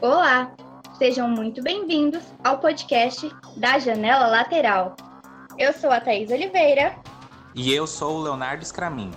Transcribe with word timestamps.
Olá, 0.00 0.52
sejam 0.98 1.28
muito 1.28 1.62
bem-vindos 1.62 2.22
ao 2.42 2.58
podcast 2.58 3.30
da 3.56 3.78
Janela 3.78 4.26
Lateral. 4.26 4.96
Eu 5.56 5.72
sou 5.72 5.90
a 5.90 6.00
Thaís 6.00 6.30
Oliveira. 6.30 6.96
E 7.54 7.72
eu 7.72 7.86
sou 7.86 8.18
o 8.18 8.22
Leonardo 8.22 8.64
Scramin. 8.64 9.12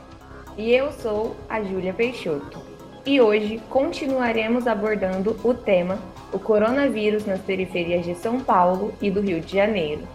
E 0.57 0.71
eu 0.71 0.91
sou 0.91 1.35
a 1.49 1.63
Júlia 1.63 1.93
Peixoto. 1.93 2.61
E 3.05 3.19
hoje 3.19 3.61
continuaremos 3.69 4.67
abordando 4.67 5.39
o 5.43 5.53
tema 5.53 5.97
o 6.31 6.37
coronavírus 6.37 7.25
nas 7.25 7.41
periferias 7.41 8.05
de 8.05 8.13
São 8.15 8.39
Paulo 8.39 8.93
e 9.01 9.09
do 9.09 9.21
Rio 9.21 9.41
de 9.41 9.53
Janeiro. 9.53 10.07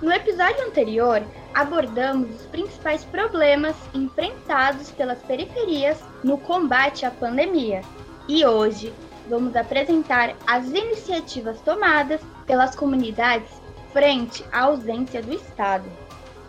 No 0.00 0.12
episódio 0.12 0.66
anterior, 0.66 1.22
abordamos 1.54 2.30
os 2.30 2.46
principais 2.46 3.04
problemas 3.04 3.76
enfrentados 3.94 4.90
pelas 4.90 5.18
periferias 5.22 5.98
no 6.22 6.38
combate 6.38 7.04
à 7.04 7.10
pandemia. 7.10 7.82
E 8.28 8.44
hoje 8.44 8.92
vamos 9.28 9.54
apresentar 9.56 10.34
as 10.46 10.66
iniciativas 10.66 11.60
tomadas 11.60 12.20
pelas 12.46 12.74
comunidades 12.74 13.50
frente 13.92 14.44
à 14.52 14.62
ausência 14.62 15.22
do 15.22 15.32
Estado. 15.32 15.84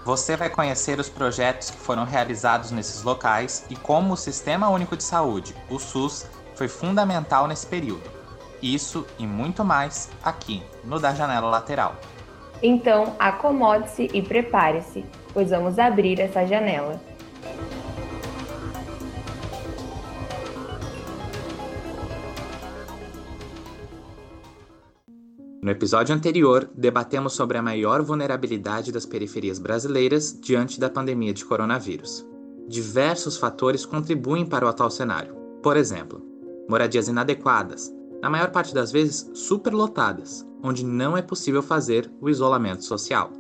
Você 0.05 0.35
vai 0.35 0.49
conhecer 0.49 0.99
os 0.99 1.09
projetos 1.09 1.69
que 1.69 1.77
foram 1.77 2.03
realizados 2.03 2.71
nesses 2.71 3.03
locais 3.03 3.65
e 3.69 3.75
como 3.75 4.13
o 4.13 4.17
Sistema 4.17 4.69
Único 4.69 4.97
de 4.97 5.03
Saúde, 5.03 5.55
o 5.69 5.79
SUS, 5.79 6.25
foi 6.55 6.67
fundamental 6.67 7.47
nesse 7.47 7.65
período. 7.65 8.03
Isso 8.61 9.05
e 9.17 9.25
muito 9.25 9.63
mais 9.63 10.09
aqui 10.23 10.63
no 10.83 10.99
Da 10.99 11.13
Janela 11.13 11.49
Lateral. 11.49 11.95
Então, 12.65 13.13
acomode-se 13.19 14.09
e 14.13 14.21
prepare-se, 14.21 15.03
pois 15.33 15.49
vamos 15.49 15.77
abrir 15.77 16.17
essa 16.21 16.45
janela. 16.45 16.99
No 25.61 25.71
episódio 25.71 26.15
anterior, 26.15 26.69
debatemos 26.73 27.33
sobre 27.33 27.57
a 27.57 27.61
maior 27.61 28.01
vulnerabilidade 28.01 28.93
das 28.93 29.05
periferias 29.05 29.59
brasileiras 29.59 30.37
diante 30.39 30.79
da 30.79 30.89
pandemia 30.89 31.33
de 31.33 31.43
coronavírus. 31.43 32.25
Diversos 32.67 33.37
fatores 33.37 33.85
contribuem 33.85 34.45
para 34.45 34.65
o 34.65 34.69
atual 34.69 34.89
cenário. 34.89 35.35
Por 35.61 35.75
exemplo, 35.75 36.21
moradias 36.69 37.09
inadequadas, 37.09 37.93
na 38.21 38.29
maior 38.29 38.51
parte 38.51 38.73
das 38.73 38.89
vezes 38.89 39.29
superlotadas, 39.33 40.45
onde 40.63 40.85
não 40.85 41.17
é 41.17 41.21
possível 41.21 41.61
fazer 41.61 42.09
o 42.21 42.29
isolamento 42.29 42.85
social. 42.85 43.31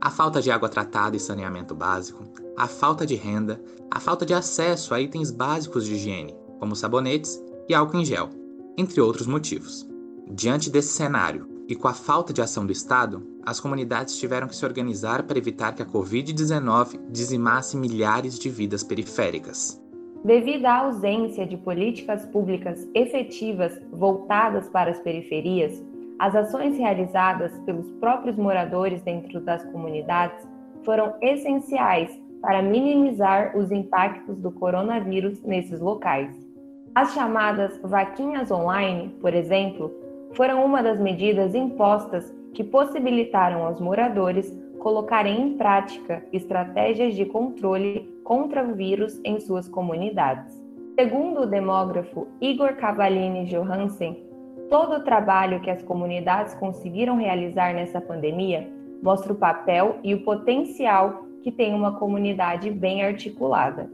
A 0.00 0.10
falta 0.10 0.42
de 0.42 0.50
água 0.50 0.68
tratada 0.68 1.16
e 1.16 1.20
saneamento 1.20 1.74
básico, 1.74 2.24
a 2.56 2.66
falta 2.66 3.06
de 3.06 3.14
renda, 3.14 3.62
a 3.90 4.00
falta 4.00 4.26
de 4.26 4.34
acesso 4.34 4.92
a 4.92 5.00
itens 5.00 5.30
básicos 5.30 5.86
de 5.86 5.94
higiene, 5.94 6.34
como 6.58 6.74
sabonetes 6.74 7.40
e 7.68 7.74
álcool 7.74 8.00
em 8.00 8.04
gel, 8.04 8.28
entre 8.76 9.00
outros 9.00 9.26
motivos. 9.26 9.88
Diante 10.30 10.68
desse 10.68 10.92
cenário 10.92 11.48
e 11.68 11.74
com 11.74 11.88
a 11.88 11.94
falta 11.94 12.32
de 12.32 12.42
ação 12.42 12.66
do 12.66 12.72
Estado, 12.72 13.22
as 13.46 13.60
comunidades 13.60 14.18
tiveram 14.18 14.48
que 14.48 14.56
se 14.56 14.64
organizar 14.64 15.22
para 15.22 15.38
evitar 15.38 15.74
que 15.74 15.82
a 15.82 15.86
Covid-19 15.86 16.98
dizimasse 17.10 17.76
milhares 17.76 18.38
de 18.38 18.50
vidas 18.50 18.82
periféricas. 18.82 19.80
Devido 20.24 20.64
à 20.66 20.78
ausência 20.78 21.46
de 21.46 21.56
políticas 21.56 22.24
públicas 22.26 22.88
efetivas 22.94 23.78
voltadas 23.92 24.68
para 24.68 24.90
as 24.90 24.98
periferias, 24.98 25.82
as 26.18 26.34
ações 26.34 26.76
realizadas 26.78 27.58
pelos 27.60 27.90
próprios 27.92 28.36
moradores 28.36 29.02
dentro 29.02 29.40
das 29.40 29.64
comunidades 29.66 30.46
foram 30.84 31.14
essenciais 31.20 32.10
para 32.40 32.62
minimizar 32.62 33.56
os 33.56 33.72
impactos 33.72 34.38
do 34.38 34.52
coronavírus 34.52 35.42
nesses 35.42 35.80
locais. 35.80 36.30
As 36.94 37.12
chamadas 37.12 37.80
vaquinhas 37.82 38.50
online, 38.50 39.08
por 39.20 39.34
exemplo, 39.34 39.90
foram 40.34 40.64
uma 40.64 40.82
das 40.82 41.00
medidas 41.00 41.54
impostas 41.54 42.32
que 42.52 42.62
possibilitaram 42.62 43.64
aos 43.64 43.80
moradores 43.80 44.52
colocarem 44.78 45.40
em 45.40 45.56
prática 45.56 46.22
estratégias 46.32 47.14
de 47.14 47.24
controle 47.24 48.14
contra 48.22 48.62
o 48.62 48.74
vírus 48.74 49.18
em 49.24 49.40
suas 49.40 49.66
comunidades. 49.68 50.62
Segundo 50.98 51.40
o 51.40 51.46
demógrafo 51.46 52.28
Igor 52.40 52.74
Cavalini 52.74 53.46
Johansen, 53.46 54.22
todo 54.70 54.96
o 54.96 55.04
trabalho 55.04 55.60
que 55.60 55.70
as 55.70 55.82
comunidades 55.82 56.54
conseguiram 56.54 57.16
realizar 57.16 57.74
nessa 57.74 58.00
pandemia 58.00 58.68
mostra 59.02 59.32
o 59.32 59.36
papel 59.36 59.98
e 60.02 60.14
o 60.14 60.24
potencial 60.24 61.26
que 61.42 61.52
tem 61.52 61.74
uma 61.74 61.98
comunidade 61.98 62.70
bem 62.70 63.04
articulada. 63.04 63.90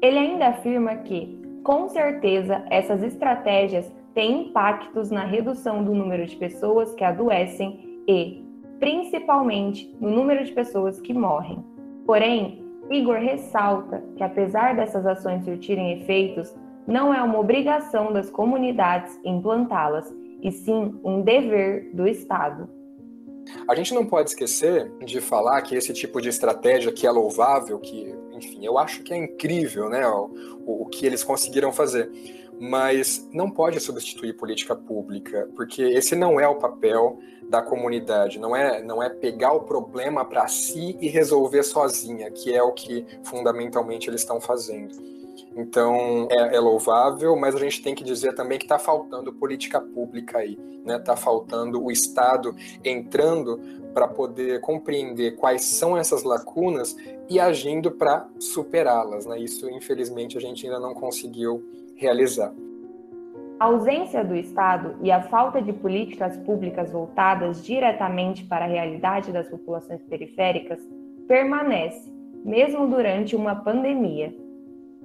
Ele 0.00 0.18
ainda 0.18 0.48
afirma 0.48 0.96
que, 0.96 1.38
com 1.62 1.88
certeza, 1.88 2.64
essas 2.70 3.02
estratégias 3.02 3.90
têm 4.14 4.48
impactos 4.48 5.10
na 5.10 5.24
redução 5.24 5.84
do 5.84 5.94
número 5.94 6.24
de 6.24 6.34
pessoas 6.36 6.94
que 6.94 7.04
adoecem 7.04 8.02
e, 8.08 8.42
principalmente 8.80 9.94
no 10.00 10.10
número 10.10 10.44
de 10.44 10.52
pessoas 10.52 11.00
que 11.00 11.12
morrem. 11.12 11.62
Porém, 12.06 12.64
Igor 12.90 13.18
ressalta 13.18 14.02
que, 14.16 14.22
apesar 14.22 14.76
dessas 14.76 15.06
ações 15.06 15.44
surtirem 15.44 16.00
efeitos, 16.00 16.54
não 16.86 17.14
é 17.14 17.22
uma 17.22 17.38
obrigação 17.38 18.12
das 18.12 18.30
comunidades 18.30 19.18
implantá-las, 19.24 20.12
e 20.42 20.52
sim 20.52 20.98
um 21.02 21.22
dever 21.22 21.90
do 21.94 22.06
Estado. 22.06 22.68
A 23.68 23.74
gente 23.74 23.94
não 23.94 24.04
pode 24.04 24.30
esquecer 24.30 24.90
de 25.04 25.20
falar 25.20 25.60
que 25.62 25.74
esse 25.74 25.92
tipo 25.92 26.20
de 26.20 26.28
estratégia 26.28 26.92
que 26.92 27.06
é 27.06 27.10
louvável, 27.10 27.78
que, 27.78 28.14
enfim, 28.32 28.64
eu 28.64 28.78
acho 28.78 29.02
que 29.02 29.12
é 29.12 29.16
incrível, 29.16 29.88
né, 29.88 30.06
o, 30.06 30.30
o 30.66 30.86
que 30.86 31.06
eles 31.06 31.22
conseguiram 31.22 31.72
fazer 31.72 32.10
mas 32.60 33.28
não 33.32 33.50
pode 33.50 33.80
substituir 33.80 34.34
política 34.34 34.74
pública, 34.76 35.48
porque 35.56 35.82
esse 35.82 36.14
não 36.14 36.38
é 36.38 36.46
o 36.46 36.56
papel 36.56 37.18
da 37.48 37.60
comunidade, 37.60 38.38
não 38.38 38.54
é, 38.54 38.82
não 38.82 39.02
é 39.02 39.10
pegar 39.10 39.52
o 39.52 39.62
problema 39.62 40.24
para 40.24 40.46
si 40.48 40.96
e 41.00 41.08
resolver 41.08 41.62
sozinha, 41.62 42.30
que 42.30 42.54
é 42.54 42.62
o 42.62 42.72
que 42.72 43.04
fundamentalmente 43.22 44.08
eles 44.08 44.20
estão 44.20 44.40
fazendo. 44.40 45.13
Então 45.56 46.26
é, 46.30 46.56
é, 46.56 46.60
louvável, 46.60 47.36
mas 47.36 47.54
a 47.54 47.58
gente 47.58 47.82
tem 47.82 47.94
que 47.94 48.02
dizer 48.02 48.34
também 48.34 48.58
que 48.58 48.64
está 48.64 48.78
faltando 48.78 49.32
política 49.32 49.80
pública 49.80 50.38
aí, 50.38 50.58
né? 50.84 50.96
Está 50.96 51.16
faltando 51.16 51.82
o 51.82 51.90
Estado 51.90 52.54
entrando 52.84 53.60
para 53.94 54.08
poder 54.08 54.60
compreender 54.60 55.36
quais 55.36 55.64
são 55.64 55.96
essas 55.96 56.24
lacunas 56.24 56.96
e 57.30 57.38
agindo 57.38 57.92
para 57.92 58.28
superá-las, 58.38 59.26
né? 59.26 59.38
Isso 59.38 59.70
infelizmente 59.70 60.36
a 60.36 60.40
gente 60.40 60.66
ainda 60.66 60.80
não 60.80 60.92
conseguiu 60.92 61.64
realizar. 61.94 62.52
A 63.60 63.66
ausência 63.66 64.24
do 64.24 64.34
Estado 64.34 64.96
e 65.00 65.12
a 65.12 65.22
falta 65.22 65.62
de 65.62 65.72
políticas 65.72 66.36
públicas 66.38 66.90
voltadas 66.90 67.64
diretamente 67.64 68.44
para 68.44 68.64
a 68.64 68.68
realidade 68.68 69.30
das 69.30 69.48
populações 69.48 70.02
periféricas 70.02 70.80
permanece, 71.28 72.12
mesmo 72.44 72.88
durante 72.88 73.36
uma 73.36 73.54
pandemia. 73.54 74.34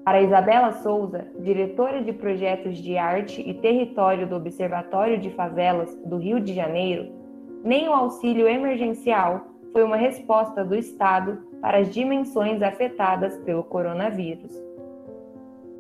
Para 0.03 0.21
Isabela 0.21 0.71
Souza, 0.81 1.27
diretora 1.39 2.01
de 2.01 2.13
projetos 2.13 2.77
de 2.77 2.97
arte 2.97 3.41
e 3.41 3.53
território 3.53 4.27
do 4.27 4.35
Observatório 4.35 5.19
de 5.19 5.29
Favelas 5.31 5.95
do 6.05 6.17
Rio 6.17 6.39
de 6.39 6.53
Janeiro, 6.53 7.11
nem 7.63 7.87
o 7.89 7.93
auxílio 7.93 8.47
emergencial 8.47 9.47
foi 9.71 9.83
uma 9.83 9.97
resposta 9.97 10.63
do 10.63 10.75
Estado 10.75 11.43
para 11.61 11.79
as 11.79 11.93
dimensões 11.93 12.61
afetadas 12.61 13.37
pelo 13.39 13.63
coronavírus. 13.63 14.51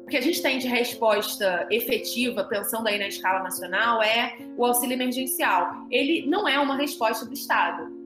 O 0.03 0.09
que 0.09 0.17
a 0.17 0.21
gente 0.21 0.41
tem 0.41 0.57
de 0.57 0.67
resposta 0.67 1.67
efetiva, 1.69 2.43
pensando 2.43 2.87
aí 2.87 2.97
na 2.97 3.07
escala 3.07 3.43
nacional, 3.43 4.01
é 4.01 4.37
o 4.57 4.65
auxílio 4.65 4.95
emergencial. 4.95 5.85
Ele 5.89 6.25
não 6.27 6.47
é 6.47 6.59
uma 6.59 6.75
resposta 6.75 7.25
do 7.25 7.33
Estado. 7.33 7.98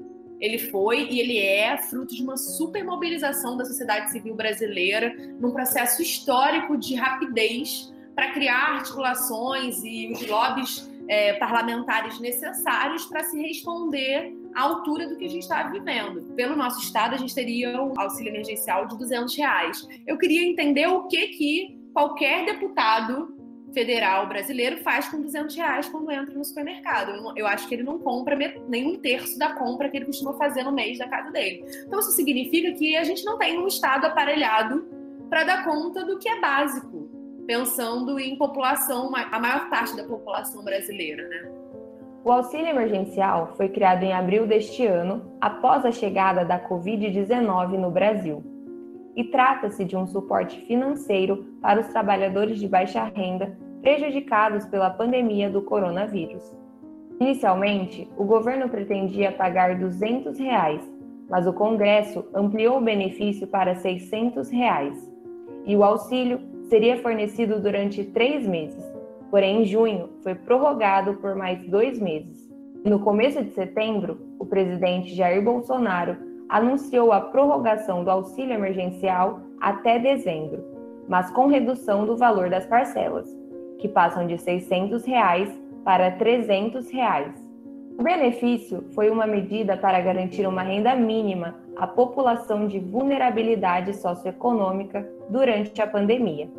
Ele 0.43 0.59
foi 0.59 1.07
e 1.09 1.21
ele 1.21 1.37
é 1.37 1.77
fruto 1.77 2.13
de 2.13 2.21
uma 2.21 2.35
supermobilização 2.35 3.55
da 3.55 3.63
sociedade 3.63 4.11
civil 4.11 4.35
brasileira 4.35 5.15
num 5.39 5.51
processo 5.51 6.01
histórico 6.01 6.75
de 6.75 6.95
rapidez 6.95 7.93
para 8.13 8.33
criar 8.33 8.73
articulações 8.75 9.81
e 9.85 10.11
os 10.11 10.27
lobbies 10.27 10.91
é, 11.07 11.31
parlamentares 11.35 12.19
necessários 12.19 13.05
para 13.05 13.23
se 13.23 13.41
responder 13.41 14.35
à 14.53 14.63
altura 14.63 15.07
do 15.07 15.15
que 15.15 15.23
a 15.23 15.29
gente 15.29 15.43
está 15.43 15.63
vivendo. 15.63 16.21
Pelo 16.35 16.57
nosso 16.57 16.81
estado, 16.81 17.15
a 17.15 17.17
gente 17.17 17.33
teria 17.33 17.81
o 17.81 17.97
auxílio 17.97 18.29
emergencial 18.29 18.85
de 18.85 18.97
200 18.97 19.33
reais. 19.37 19.87
Eu 20.05 20.17
queria 20.17 20.45
entender 20.45 20.87
o 20.87 21.07
que 21.07 21.27
que 21.27 21.79
qualquer 21.93 22.45
deputado 22.45 23.33
federal 23.73 24.27
brasileiro 24.27 24.77
faz 24.77 25.09
com 25.09 25.21
200 25.21 25.55
reais 25.55 25.89
quando 25.89 26.11
entra 26.11 26.33
no 26.33 26.45
supermercado. 26.45 27.33
Eu 27.35 27.47
acho 27.47 27.67
que 27.67 27.75
ele 27.75 27.83
não 27.83 27.99
compra 27.99 28.37
nem 28.67 28.87
um 28.87 28.99
terço 28.99 29.37
da 29.37 29.53
compra 29.53 29.89
que 29.89 29.97
ele 29.97 30.05
costuma 30.05 30.33
fazer 30.33 30.63
no 30.63 30.71
mês 30.71 30.97
da 30.97 31.07
casa 31.07 31.31
dele. 31.31 31.65
Então, 31.85 31.99
isso 31.99 32.11
significa 32.11 32.71
que 32.73 32.95
a 32.95 33.03
gente 33.03 33.25
não 33.25 33.37
tem 33.37 33.57
um 33.57 33.67
Estado 33.67 34.05
aparelhado 34.05 34.87
para 35.29 35.43
dar 35.43 35.63
conta 35.63 36.05
do 36.05 36.19
que 36.19 36.29
é 36.29 36.39
básico, 36.39 37.09
pensando 37.47 38.19
em 38.19 38.37
população, 38.37 39.11
a 39.15 39.39
maior 39.39 39.69
parte 39.69 39.95
da 39.97 40.03
população 40.03 40.63
brasileira, 40.63 41.27
né? 41.27 41.51
O 42.23 42.31
auxílio 42.31 42.67
emergencial 42.67 43.53
foi 43.57 43.67
criado 43.67 44.03
em 44.03 44.13
abril 44.13 44.47
deste 44.47 44.85
ano, 44.85 45.35
após 45.41 45.83
a 45.83 45.91
chegada 45.91 46.45
da 46.45 46.57
Covid-19 46.57 47.77
no 47.77 47.91
Brasil. 47.91 48.41
e 49.15 49.23
trata-se 49.23 49.85
de 49.85 49.95
um 49.95 50.07
suporte 50.07 50.59
financeiro 50.61 51.55
para 51.61 51.79
os 51.79 51.87
trabalhadores 51.87 52.59
de 52.59 52.67
baixa 52.67 53.03
renda 53.03 53.57
prejudicados 53.83 54.65
pela 54.65 54.89
pandemia 54.89 55.49
do 55.49 55.61
coronavírus. 55.61 56.55
Inicialmente, 57.19 58.09
o 58.17 58.23
governo 58.23 58.69
pretendia 58.69 59.31
pagar 59.33 59.77
200 59.77 60.39
reais, 60.39 60.81
mas 61.29 61.45
o 61.45 61.53
Congresso 61.53 62.25
ampliou 62.33 62.77
o 62.77 62.81
benefício 62.81 63.45
para 63.45 63.75
600 63.75 64.49
reais, 64.49 65.11
e 65.65 65.75
o 65.75 65.83
auxílio 65.83 66.39
seria 66.69 66.97
fornecido 67.01 67.59
durante 67.59 68.05
três 68.05 68.47
meses, 68.47 68.83
porém 69.29 69.61
em 69.61 69.65
junho 69.65 70.09
foi 70.23 70.33
prorrogado 70.33 71.15
por 71.15 71.35
mais 71.35 71.65
dois 71.67 71.99
meses. 71.99 72.49
No 72.85 72.99
começo 72.99 73.43
de 73.43 73.51
setembro, 73.51 74.17
o 74.39 74.45
presidente 74.45 75.13
Jair 75.13 75.43
Bolsonaro 75.43 76.15
anunciou 76.47 77.11
a 77.11 77.19
prorrogação 77.19 78.03
do 78.03 78.11
auxílio 78.11 78.53
emergencial 78.53 79.41
até 79.59 79.99
dezembro, 79.99 80.63
mas 81.07 81.29
com 81.31 81.47
redução 81.47 82.05
do 82.05 82.15
valor 82.15 82.49
das 82.49 82.65
parcelas, 82.65 83.42
que 83.83 83.89
passam 83.89 84.25
de 84.25 84.37
600 84.37 85.03
reais 85.03 85.49
para 85.83 86.09
300 86.11 86.89
reais. 86.89 87.33
O 87.99 88.01
benefício 88.01 88.85
foi 88.95 89.09
uma 89.09 89.27
medida 89.27 89.75
para 89.75 89.99
garantir 89.99 90.47
uma 90.47 90.61
renda 90.61 90.95
mínima 90.95 91.53
à 91.75 91.85
população 91.85 92.65
de 92.65 92.79
vulnerabilidade 92.79 93.93
socioeconômica 93.97 95.05
durante 95.29 95.81
a 95.81 95.85
pandemia. 95.85 96.49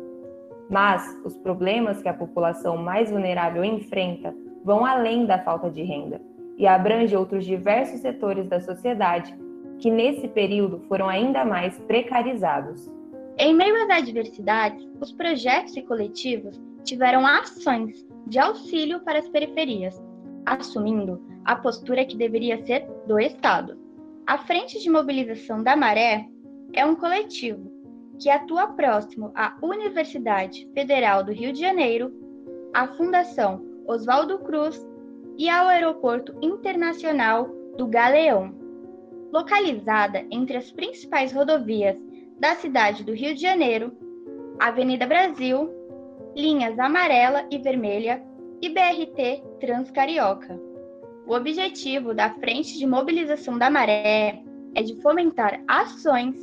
Mas 0.69 1.03
os 1.25 1.35
problemas 1.35 1.99
que 1.99 2.07
a 2.07 2.13
população 2.13 2.77
mais 2.77 3.09
vulnerável 3.09 3.65
enfrenta 3.65 4.31
vão 4.63 4.85
além 4.85 5.25
da 5.25 5.39
falta 5.39 5.67
de 5.67 5.81
renda 5.81 6.21
e 6.59 6.67
abrange 6.67 7.17
outros 7.17 7.43
diversos 7.43 8.01
setores 8.01 8.47
da 8.47 8.61
sociedade 8.61 9.35
que 9.79 9.89
nesse 9.89 10.27
período 10.27 10.79
foram 10.87 11.09
ainda 11.09 11.43
mais 11.43 11.75
precarizados. 11.87 12.87
Em 13.35 13.51
meio 13.51 13.75
às 13.83 13.89
adversidades, 13.89 14.87
os 15.01 15.11
projetos 15.11 15.75
e 15.75 15.81
coletivos 15.81 16.61
tiveram 16.85 17.27
ações 17.27 18.05
de 18.27 18.39
auxílio 18.39 19.01
para 19.01 19.19
as 19.19 19.27
periferias, 19.27 20.01
assumindo 20.45 21.21
a 21.43 21.55
postura 21.55 22.05
que 22.05 22.15
deveria 22.15 22.63
ser 22.65 22.87
do 23.05 23.19
Estado. 23.19 23.77
A 24.25 24.37
Frente 24.37 24.79
de 24.79 24.89
Mobilização 24.89 25.61
da 25.61 25.75
Maré 25.75 26.27
é 26.73 26.85
um 26.85 26.95
coletivo 26.95 27.69
que 28.19 28.29
atua 28.29 28.67
próximo 28.67 29.31
à 29.35 29.57
Universidade 29.61 30.69
Federal 30.73 31.23
do 31.23 31.33
Rio 31.33 31.51
de 31.51 31.59
Janeiro, 31.59 32.13
à 32.73 32.87
Fundação 32.87 33.61
Oswaldo 33.85 34.39
Cruz 34.39 34.87
e 35.37 35.49
ao 35.49 35.67
Aeroporto 35.67 36.33
Internacional 36.41 37.49
do 37.77 37.85
Galeão 37.87 38.65
localizada 39.35 40.25
entre 40.31 40.55
as 40.55 40.71
principais 40.71 41.33
rodovias 41.33 42.01
da 42.39 42.55
cidade 42.55 43.03
do 43.03 43.11
Rio 43.11 43.35
de 43.35 43.41
Janeiro, 43.41 43.91
Avenida 44.57 45.05
Brasil, 45.05 45.69
linhas 46.35 46.77
amarela 46.77 47.47
e 47.49 47.57
vermelha 47.57 48.21
e 48.61 48.69
BRT 48.69 49.43
Transcarioca. 49.59 50.59
O 51.25 51.33
objetivo 51.33 52.13
da 52.13 52.29
Frente 52.29 52.77
de 52.77 52.85
Mobilização 52.85 53.57
da 53.57 53.69
Maré 53.69 54.43
é 54.75 54.83
de 54.83 55.01
fomentar 55.01 55.63
ações 55.67 56.35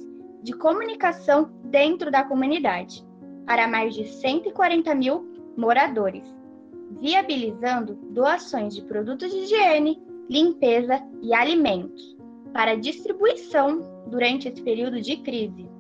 de 0.43 0.53
comunicação 0.55 1.51
dentro 1.65 2.11
da 2.11 2.25
comunidade 2.25 3.05
para 3.47 3.69
mais 3.69 3.95
de 3.95 4.07
140 4.09 4.95
mil 4.95 5.29
moradores, 5.57 6.25
viabilizando 7.01 7.95
doações 8.11 8.75
de 8.75 8.83
produtos 8.83 9.31
de 9.31 9.39
higiene, 9.39 10.03
limpeza 10.29 11.01
e 11.21 11.35
alimentos 11.35 12.17
para 12.53 12.77
distribuição 12.77 13.81
durante 14.07 14.49
esse 14.49 14.63
período 14.63 15.01
de 15.01 15.17
crise. 15.19 15.72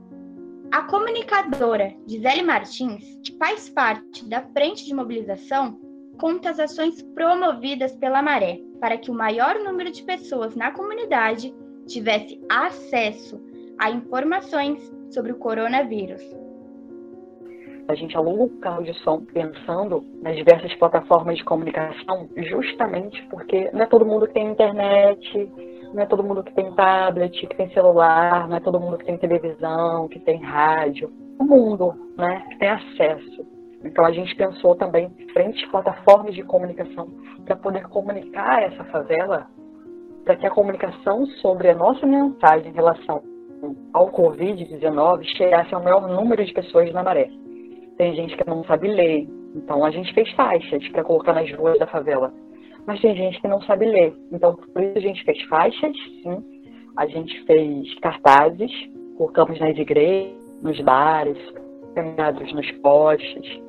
A 0.72 0.84
comunicadora 0.84 1.92
Gisele 2.06 2.42
Martins, 2.42 3.20
que 3.22 3.36
faz 3.36 3.68
parte 3.68 4.26
da 4.26 4.40
frente 4.40 4.86
de 4.86 4.94
mobilização, 4.94 5.78
conta 6.18 6.48
as 6.48 6.58
ações 6.58 7.02
promovidas 7.14 7.94
pela 7.96 8.22
Maré 8.22 8.58
para 8.80 8.96
que 8.96 9.10
o 9.10 9.14
maior 9.14 9.58
número 9.58 9.92
de 9.92 10.02
pessoas 10.02 10.56
na 10.56 10.70
comunidade 10.70 11.54
tivesse 11.86 12.40
acesso 12.48 13.38
a 13.78 13.90
informações 13.90 14.80
sobre 15.10 15.32
o 15.32 15.36
coronavírus. 15.36 16.22
A 17.88 17.94
gente 17.94 18.16
aluga 18.16 18.44
o 18.44 18.58
carro 18.58 18.82
de 18.82 18.94
som 19.00 19.26
pensando 19.26 20.02
nas 20.22 20.34
diversas 20.36 20.74
plataformas 20.76 21.36
de 21.36 21.44
comunicação, 21.44 22.30
justamente 22.34 23.22
porque 23.28 23.70
não 23.74 23.82
é 23.82 23.86
todo 23.86 24.06
mundo 24.06 24.26
que 24.26 24.32
tem 24.32 24.50
internet, 24.50 25.52
não 25.92 26.02
é 26.02 26.06
todo 26.06 26.24
mundo 26.24 26.42
que 26.42 26.52
tem 26.54 26.72
tablet, 26.72 27.46
que 27.46 27.56
tem 27.56 27.70
celular, 27.70 28.48
não 28.48 28.56
é 28.56 28.60
todo 28.60 28.80
mundo 28.80 28.98
que 28.98 29.04
tem 29.04 29.18
televisão, 29.18 30.08
que 30.08 30.18
tem 30.20 30.40
rádio. 30.42 31.10
O 31.38 31.44
mundo, 31.44 31.94
né, 32.16 32.44
que 32.50 32.58
tem 32.58 32.68
acesso. 32.68 33.46
Então 33.84 34.04
a 34.04 34.12
gente 34.12 34.34
pensou 34.36 34.74
também 34.76 35.10
frente 35.32 35.68
plataformas 35.70 36.34
de 36.34 36.42
comunicação 36.42 37.08
para 37.44 37.56
poder 37.56 37.82
comunicar 37.88 38.62
essa 38.62 38.84
favela, 38.84 39.46
para 40.24 40.36
que 40.36 40.46
a 40.46 40.50
comunicação 40.50 41.26
sobre 41.40 41.68
a 41.68 41.74
nossa 41.74 42.06
mensagem 42.06 42.70
em 42.70 42.74
relação 42.74 43.22
ao 43.92 44.10
Covid-19 44.10 45.24
chegasse 45.36 45.74
ao 45.74 45.82
maior 45.82 46.08
número 46.08 46.44
de 46.44 46.52
pessoas 46.52 46.92
na 46.92 47.02
maré. 47.02 47.28
Tem 47.98 48.14
gente 48.14 48.36
que 48.36 48.48
não 48.48 48.64
sabe 48.64 48.88
ler, 48.88 49.28
então 49.54 49.84
a 49.84 49.90
gente 49.90 50.14
fez 50.14 50.30
faixas 50.32 50.88
para 50.88 51.04
colocar 51.04 51.32
nas 51.32 51.50
ruas 51.52 51.78
da 51.78 51.86
favela 51.86 52.32
mas 52.86 53.00
tem 53.00 53.14
gente 53.16 53.40
que 53.40 53.48
não 53.48 53.60
sabe 53.62 53.86
ler. 53.86 54.14
Então, 54.32 54.54
por 54.54 54.82
isso 54.82 54.98
a 54.98 55.00
gente 55.00 55.24
fez 55.24 55.42
faixas, 55.44 55.92
sim. 56.22 56.44
A 56.96 57.06
gente 57.06 57.44
fez 57.44 57.94
cartazes, 58.00 58.70
colocamos 59.16 59.58
nas 59.58 59.76
igrejas, 59.76 60.34
nos 60.62 60.78
bares, 60.80 61.38
caminhados 61.94 62.52
nos 62.52 62.70
postes. 62.82 63.60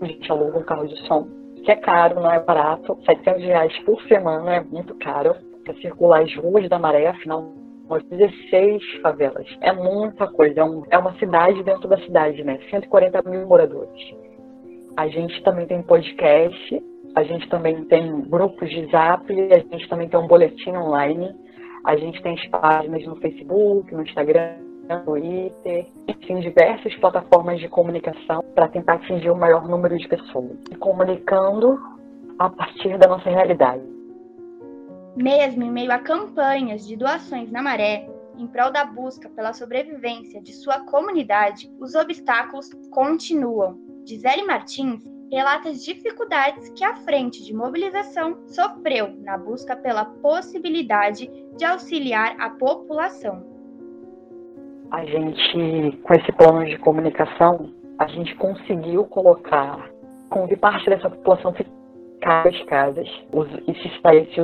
A 0.00 0.06
gente 0.06 0.30
aluga 0.30 0.58
um 0.58 0.62
carro 0.62 0.86
de 0.86 0.96
som, 1.06 1.26
que 1.64 1.70
é 1.70 1.76
caro, 1.76 2.20
não 2.20 2.30
é 2.30 2.40
barato. 2.40 2.96
700 3.04 3.42
reais 3.42 3.78
por 3.80 4.00
semana 4.02 4.56
é 4.56 4.60
muito 4.60 4.94
caro 4.96 5.34
para 5.64 5.74
circular 5.74 6.22
as 6.22 6.34
ruas 6.36 6.68
da 6.68 6.78
Maré, 6.78 7.08
afinal 7.08 7.52
umas 7.88 8.04
16 8.04 8.82
favelas. 9.02 9.46
É 9.60 9.72
muita 9.72 10.28
coisa, 10.28 10.60
é, 10.60 10.64
um, 10.64 10.82
é, 10.90 10.98
uma 10.98 11.14
cidade 11.18 11.62
dentro 11.62 11.88
da 11.88 11.98
cidade, 11.98 12.44
né? 12.44 12.58
140 12.70 13.22
mil 13.28 13.46
moradores. 13.46 14.14
A 14.96 15.08
gente 15.08 15.42
também 15.42 15.66
tem 15.66 15.82
podcast, 15.82 16.82
a 17.18 17.24
gente 17.24 17.48
também 17.48 17.84
tem 17.86 18.20
grupos 18.22 18.70
de 18.70 18.88
zap, 18.92 19.26
a 19.32 19.58
gente 19.58 19.88
também 19.88 20.08
tem 20.08 20.20
um 20.20 20.28
boletim 20.28 20.70
online, 20.70 21.34
a 21.84 21.96
gente 21.96 22.22
tem 22.22 22.36
páginas 22.48 23.04
no 23.04 23.16
Facebook, 23.16 23.92
no 23.92 24.04
Instagram, 24.04 24.54
no 24.88 25.00
Twitter, 25.00 25.86
enfim, 26.06 26.38
diversas 26.38 26.94
plataformas 26.94 27.58
de 27.58 27.68
comunicação 27.68 28.40
para 28.54 28.68
tentar 28.68 28.94
atingir 28.94 29.30
o 29.30 29.36
maior 29.36 29.66
número 29.66 29.98
de 29.98 30.06
pessoas, 30.06 30.58
comunicando 30.78 31.76
a 32.38 32.48
partir 32.48 32.96
da 32.98 33.08
nossa 33.08 33.28
realidade. 33.28 33.82
Mesmo 35.16 35.64
em 35.64 35.72
meio 35.72 35.90
a 35.90 35.98
campanhas 35.98 36.86
de 36.86 36.94
doações 36.94 37.50
na 37.50 37.60
maré, 37.60 38.08
em 38.36 38.46
prol 38.46 38.70
da 38.70 38.84
busca 38.84 39.28
pela 39.28 39.52
sobrevivência 39.52 40.40
de 40.40 40.52
sua 40.52 40.84
comunidade, 40.84 41.68
os 41.80 41.96
obstáculos 41.96 42.70
continuam. 42.92 43.76
Gisele 44.06 44.44
Martins 44.44 45.17
relata 45.30 45.68
as 45.68 45.84
dificuldades 45.84 46.70
que 46.70 46.84
a 46.84 46.96
Frente 46.96 47.44
de 47.44 47.54
Mobilização 47.54 48.38
sofreu 48.46 49.14
na 49.18 49.36
busca 49.36 49.76
pela 49.76 50.04
possibilidade 50.04 51.30
de 51.56 51.64
auxiliar 51.64 52.36
a 52.38 52.50
população. 52.50 53.44
A 54.90 55.04
gente, 55.04 55.96
com 55.98 56.14
esse 56.14 56.32
plano 56.32 56.64
de 56.64 56.78
comunicação, 56.78 57.72
a 57.98 58.06
gente 58.06 58.34
conseguiu 58.36 59.04
colocar, 59.04 59.90
com 60.30 60.48
parte 60.56 60.88
dessa 60.88 61.10
população 61.10 61.52
ficar 61.52 62.44
nas 62.44 62.62
casas 62.64 63.06
e 63.66 63.72
se 63.74 63.88
estivesse 63.88 64.40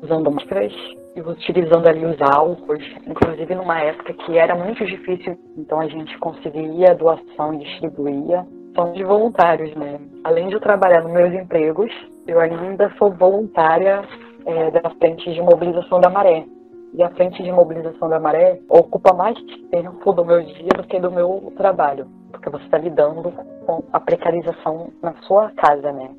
usando 0.00 0.30
máscaras 0.30 0.72
e 1.16 1.20
utilizando 1.20 1.88
ali 1.88 2.06
os 2.06 2.16
álcools, 2.22 2.84
inclusive 3.06 3.54
numa 3.54 3.80
época 3.80 4.14
que 4.14 4.38
era 4.38 4.54
muito 4.54 4.84
difícil, 4.86 5.36
então 5.56 5.80
a 5.80 5.88
gente 5.88 6.16
conseguia 6.18 6.94
doação 6.94 7.54
e 7.54 7.58
distribuía 7.58 8.46
são 8.74 8.92
de 8.92 9.04
voluntários, 9.04 9.74
né? 9.76 10.00
Além 10.24 10.48
de 10.48 10.54
eu 10.54 10.60
trabalhar 10.60 11.02
nos 11.02 11.12
meus 11.12 11.32
empregos, 11.34 11.90
eu 12.26 12.40
ainda 12.40 12.90
sou 12.98 13.12
voluntária 13.12 14.02
é, 14.46 14.70
da 14.70 14.90
Frente 14.90 15.32
de 15.32 15.40
Mobilização 15.40 16.00
da 16.00 16.10
Maré. 16.10 16.44
E 16.92 17.02
a 17.02 17.10
Frente 17.10 17.42
de 17.42 17.52
Mobilização 17.52 18.08
da 18.08 18.18
Maré 18.18 18.58
ocupa 18.68 19.12
mais 19.12 19.38
tempo 19.70 20.12
do 20.12 20.24
meu 20.24 20.42
dia 20.42 20.70
do 20.76 20.82
que 20.84 20.98
do 20.98 21.10
meu 21.10 21.52
trabalho, 21.56 22.06
porque 22.32 22.50
você 22.50 22.64
está 22.64 22.78
lidando 22.78 23.32
com 23.64 23.84
a 23.92 24.00
precarização 24.00 24.90
na 25.00 25.14
sua 25.22 25.50
casa, 25.50 25.92
né? 25.92 26.10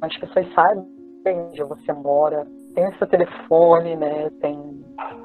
As 0.00 0.16
pessoas 0.16 0.46
sabem 0.54 0.86
onde 1.26 1.62
você 1.64 1.92
mora, 1.92 2.46
tem 2.74 2.88
o 2.88 2.94
seu 2.98 3.06
telefone, 3.06 3.96
né? 3.96 4.30
Tem... 4.40 4.84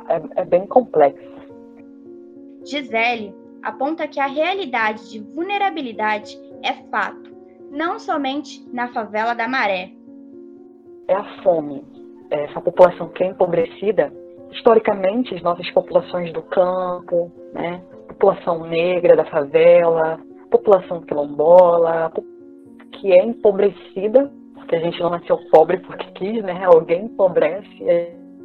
É, 0.09 0.41
é 0.41 0.45
bem 0.45 0.65
complexo. 0.65 1.35
Gisele 2.65 3.44
aponta 3.65 4.07
que 4.07 4.19
a 4.19 4.27
realidade 4.27 5.09
de 5.09 5.19
vulnerabilidade 5.19 6.37
é 6.63 6.73
fato, 6.89 7.35
não 7.71 7.97
somente 7.97 8.63
na 8.71 8.93
favela 8.93 9.33
da 9.33 9.47
Maré. 9.47 9.91
É 11.07 11.15
a 11.15 11.41
fome. 11.41 11.83
É 12.29 12.43
essa 12.45 12.61
população 12.61 13.09
que 13.09 13.23
é 13.23 13.27
empobrecida, 13.27 14.13
historicamente, 14.51 15.33
as 15.33 15.41
nossas 15.41 15.69
populações 15.71 16.31
do 16.31 16.43
campo, 16.43 17.31
né, 17.53 17.81
população 18.07 18.65
negra 18.67 19.15
da 19.15 19.25
favela, 19.25 20.19
população 20.51 21.01
quilombola, 21.01 22.11
que 22.93 23.11
é 23.11 23.23
empobrecida, 23.23 24.31
porque 24.53 24.75
a 24.75 24.79
gente 24.79 24.99
não 24.99 25.09
nasceu 25.09 25.37
pobre 25.51 25.77
porque 25.79 26.05
quis, 26.11 26.43
né? 26.43 26.63
Alguém 26.63 27.05
empobrece 27.05 27.67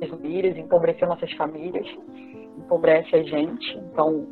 as 0.03 0.09
famílias, 0.09 0.57
empobreceu 0.57 1.09
nossas 1.09 1.33
famílias, 1.33 1.87
empobrece 2.59 3.15
a 3.15 3.23
gente. 3.23 3.79
Então, 3.79 4.27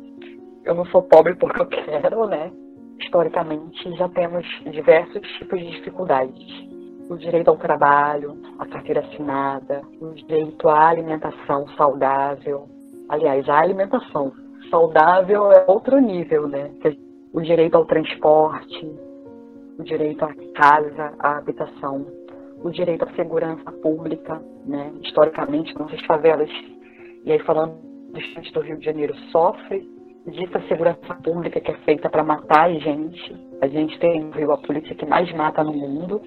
eu 0.65 0.75
não 0.75 0.85
sou 0.85 1.01
pobre 1.03 1.35
porque 1.35 1.61
eu 1.61 1.67
quero, 1.67 2.27
né? 2.27 2.51
Historicamente, 2.99 3.95
já 3.95 4.09
temos 4.09 4.45
diversos 4.71 5.21
tipos 5.37 5.59
de 5.59 5.71
dificuldades. 5.71 6.69
O 7.09 7.17
direito 7.17 7.47
ao 7.47 7.57
trabalho, 7.57 8.37
a 8.59 8.65
carteira 8.67 9.01
assinada, 9.01 9.81
o 9.99 10.13
direito 10.13 10.69
à 10.69 10.89
alimentação 10.89 11.67
saudável. 11.69 12.67
Aliás, 13.07 13.47
a 13.49 13.59
alimentação 13.59 14.31
saudável 14.69 15.51
é 15.51 15.65
outro 15.67 15.99
nível, 15.99 16.47
né? 16.47 16.69
O 17.33 17.41
direito 17.41 17.75
ao 17.75 17.85
transporte, 17.85 18.85
o 19.79 19.83
direito 19.83 20.23
à 20.23 20.33
casa, 20.53 21.13
à 21.19 21.37
habitação, 21.37 22.05
o 22.63 22.69
direito 22.69 23.05
à 23.05 23.11
segurança 23.15 23.71
pública, 23.81 24.39
né? 24.65 24.91
Historicamente, 25.01 25.77
nossas 25.79 26.01
favelas, 26.05 26.49
e 27.23 27.31
aí 27.31 27.39
falando 27.39 27.73
do 27.73 28.51
do 28.51 28.59
Rio 28.61 28.77
de 28.77 28.85
Janeiro, 28.85 29.15
sofre 29.31 29.98
disso 30.29 30.59
segurança 30.67 31.15
pública 31.23 31.59
que 31.59 31.71
é 31.71 31.77
feita 31.85 32.09
para 32.09 32.23
matar 32.23 32.69
a 32.69 32.73
gente. 32.73 33.35
A 33.61 33.67
gente 33.67 33.97
tem 33.99 34.29
viu, 34.31 34.51
a 34.51 34.57
polícia 34.57 34.95
que 34.95 35.05
mais 35.05 35.31
mata 35.33 35.63
no 35.63 35.73
mundo. 35.73 36.21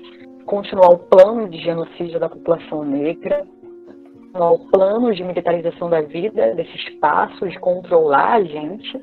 Continuar 0.46 0.88
o 0.88 0.98
plano 0.98 1.48
de 1.48 1.58
genocídio 1.58 2.18
da 2.18 2.28
população 2.28 2.84
negra, 2.84 3.46
continuar 4.16 4.52
o 4.52 4.70
plano 4.70 5.14
de 5.14 5.22
militarização 5.22 5.88
da 5.88 6.00
vida, 6.00 6.54
desse 6.54 6.76
espaço, 6.76 7.48
de 7.48 7.58
controlar 7.60 8.34
a 8.34 8.44
gente. 8.44 9.00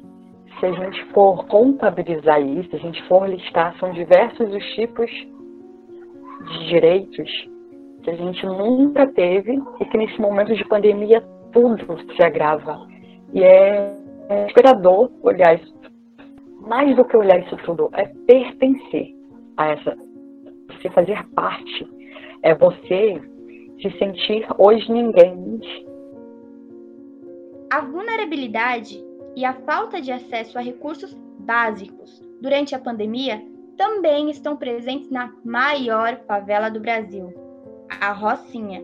Se 0.60 0.66
a 0.66 0.72
gente 0.72 1.06
for 1.14 1.46
contabilizar 1.48 2.42
isso, 2.42 2.70
se 2.70 2.76
a 2.76 2.80
gente 2.80 3.02
for 3.08 3.30
listar, 3.30 3.78
são 3.80 3.92
diversos 3.92 4.54
os 4.54 4.66
tipos 4.76 5.10
de 5.10 6.68
direitos 6.68 7.30
que 8.04 8.10
a 8.10 8.16
gente 8.16 8.46
nunca 8.46 9.08
teve 9.08 9.58
e 9.80 9.86
que 9.86 9.98
nesse 9.98 10.20
momento 10.20 10.54
de 10.54 10.66
pandemia 10.66 11.22
tudo 11.52 11.98
se 12.16 12.24
agrava. 12.24 12.88
E 13.34 13.44
é 13.44 13.99
é 14.30 14.46
inspirador 14.46 15.12
olhar 15.24 15.56
isso. 15.56 15.74
Mais 16.62 16.96
do 16.96 17.04
que 17.04 17.18
olhar 17.18 17.40
isso 17.40 17.58
tudo, 17.66 17.90
é 17.94 18.06
pertencer 18.06 19.16
a 19.58 19.70
essa. 19.70 19.98
Você 20.70 20.90
fazer 20.92 21.28
parte. 21.30 21.88
É 22.44 22.54
você 22.54 23.20
se 23.82 23.98
sentir 23.98 24.48
hoje 24.58 24.90
ninguém. 24.92 25.60
A 27.72 27.82
vulnerabilidade 27.82 29.04
e 29.36 29.44
a 29.44 29.54
falta 29.54 30.00
de 30.00 30.12
acesso 30.12 30.58
a 30.58 30.62
recursos 30.62 31.14
básicos 31.40 32.22
durante 32.40 32.76
a 32.76 32.80
pandemia 32.80 33.44
também 33.78 34.30
estão 34.30 34.56
presentes 34.58 35.10
na 35.10 35.34
maior 35.44 36.20
favela 36.28 36.70
do 36.70 36.80
Brasil, 36.80 37.34
a 38.02 38.12
Rocinha. 38.12 38.84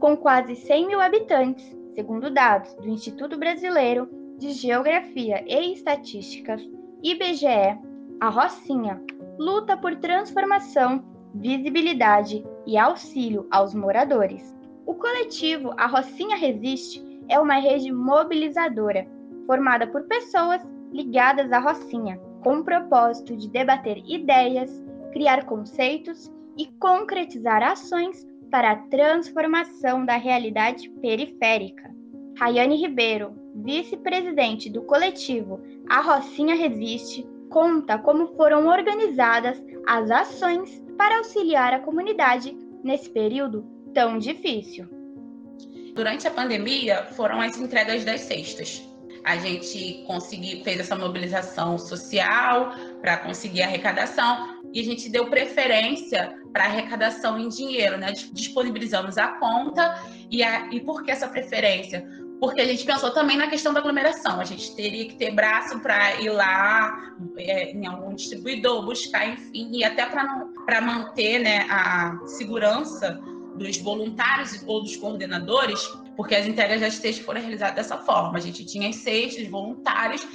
Com 0.00 0.16
quase 0.16 0.56
100 0.56 0.86
mil 0.86 1.00
habitantes, 1.00 1.76
segundo 1.94 2.30
dados 2.30 2.74
do 2.76 2.88
Instituto 2.88 3.38
Brasileiro 3.38 4.08
de 4.38 4.52
Geografia 4.52 5.44
e 5.46 5.72
Estatísticas, 5.72 6.62
IBGE, 7.02 7.78
a 8.20 8.28
Rocinha 8.28 9.02
luta 9.38 9.76
por 9.76 9.96
transformação, 9.96 11.04
visibilidade 11.34 12.44
e 12.66 12.76
auxílio 12.76 13.46
aos 13.50 13.74
moradores. 13.74 14.56
O 14.86 14.94
coletivo 14.94 15.72
A 15.76 15.86
Rocinha 15.86 16.36
Resiste 16.36 17.04
é 17.28 17.38
uma 17.38 17.54
rede 17.54 17.92
mobilizadora 17.92 19.06
formada 19.46 19.86
por 19.86 20.04
pessoas 20.04 20.62
ligadas 20.92 21.52
à 21.52 21.58
Rocinha, 21.58 22.18
com 22.42 22.58
o 22.58 22.64
propósito 22.64 23.36
de 23.36 23.48
debater 23.48 23.98
ideias, 24.06 24.82
criar 25.12 25.44
conceitos 25.44 26.32
e 26.56 26.66
concretizar 26.78 27.62
ações 27.62 28.26
para 28.50 28.72
a 28.72 28.76
transformação 28.76 30.04
da 30.04 30.16
realidade 30.16 30.88
periférica. 31.00 31.97
Rayane 32.38 32.76
Ribeiro, 32.76 33.34
vice-presidente 33.52 34.70
do 34.70 34.82
coletivo 34.82 35.60
A 35.88 36.00
Rocinha 36.00 36.54
Resiste, 36.54 37.26
conta 37.50 37.98
como 37.98 38.28
foram 38.36 38.68
organizadas 38.68 39.60
as 39.84 40.08
ações 40.08 40.80
para 40.96 41.18
auxiliar 41.18 41.74
a 41.74 41.80
comunidade 41.80 42.56
nesse 42.84 43.10
período 43.10 43.66
tão 43.92 44.18
difícil. 44.18 44.88
Durante 45.96 46.28
a 46.28 46.30
pandemia, 46.30 47.06
foram 47.06 47.40
as 47.40 47.58
entregas 47.58 48.04
das 48.04 48.20
cestas. 48.20 48.88
A 49.24 49.36
gente 49.36 50.04
conseguiu, 50.06 50.62
fez 50.62 50.78
essa 50.78 50.94
mobilização 50.94 51.76
social 51.76 52.70
para 53.00 53.16
conseguir 53.16 53.62
arrecadação 53.62 54.62
e 54.72 54.78
a 54.80 54.84
gente 54.84 55.10
deu 55.10 55.28
preferência 55.28 56.38
para 56.52 56.66
arrecadação 56.66 57.36
em 57.36 57.48
dinheiro, 57.48 57.98
né? 57.98 58.12
Disponibilizamos 58.12 59.18
a 59.18 59.26
conta 59.38 60.00
e, 60.30 60.40
a, 60.44 60.72
e 60.72 60.78
por 60.80 61.02
que 61.02 61.10
essa 61.10 61.26
preferência? 61.26 62.06
Porque 62.40 62.60
a 62.60 62.66
gente 62.66 62.84
pensou 62.84 63.10
também 63.10 63.36
na 63.36 63.48
questão 63.48 63.72
da 63.72 63.80
aglomeração. 63.80 64.40
A 64.40 64.44
gente 64.44 64.74
teria 64.74 65.06
que 65.06 65.16
ter 65.16 65.32
braço 65.32 65.80
para 65.80 66.20
ir 66.20 66.30
lá 66.30 67.14
é, 67.36 67.72
em 67.72 67.86
algum 67.86 68.14
distribuidor, 68.14 68.84
buscar, 68.84 69.28
enfim, 69.28 69.70
e 69.72 69.84
até 69.84 70.06
para 70.06 70.80
manter 70.80 71.40
né, 71.40 71.66
a 71.68 72.18
segurança 72.26 73.20
dos 73.56 73.76
voluntários 73.78 74.62
ou 74.66 74.82
dos 74.82 74.96
coordenadores, 74.96 75.80
porque 76.16 76.34
as 76.34 76.46
entregas 76.46 76.80
das 76.80 76.94
cestas 76.94 77.24
foram 77.24 77.40
realizadas 77.40 77.74
dessa 77.74 77.98
forma. 77.98 78.38
A 78.38 78.40
gente 78.40 78.64
tinha 78.64 78.92
cestas 78.92 79.48
voluntários 79.48 80.26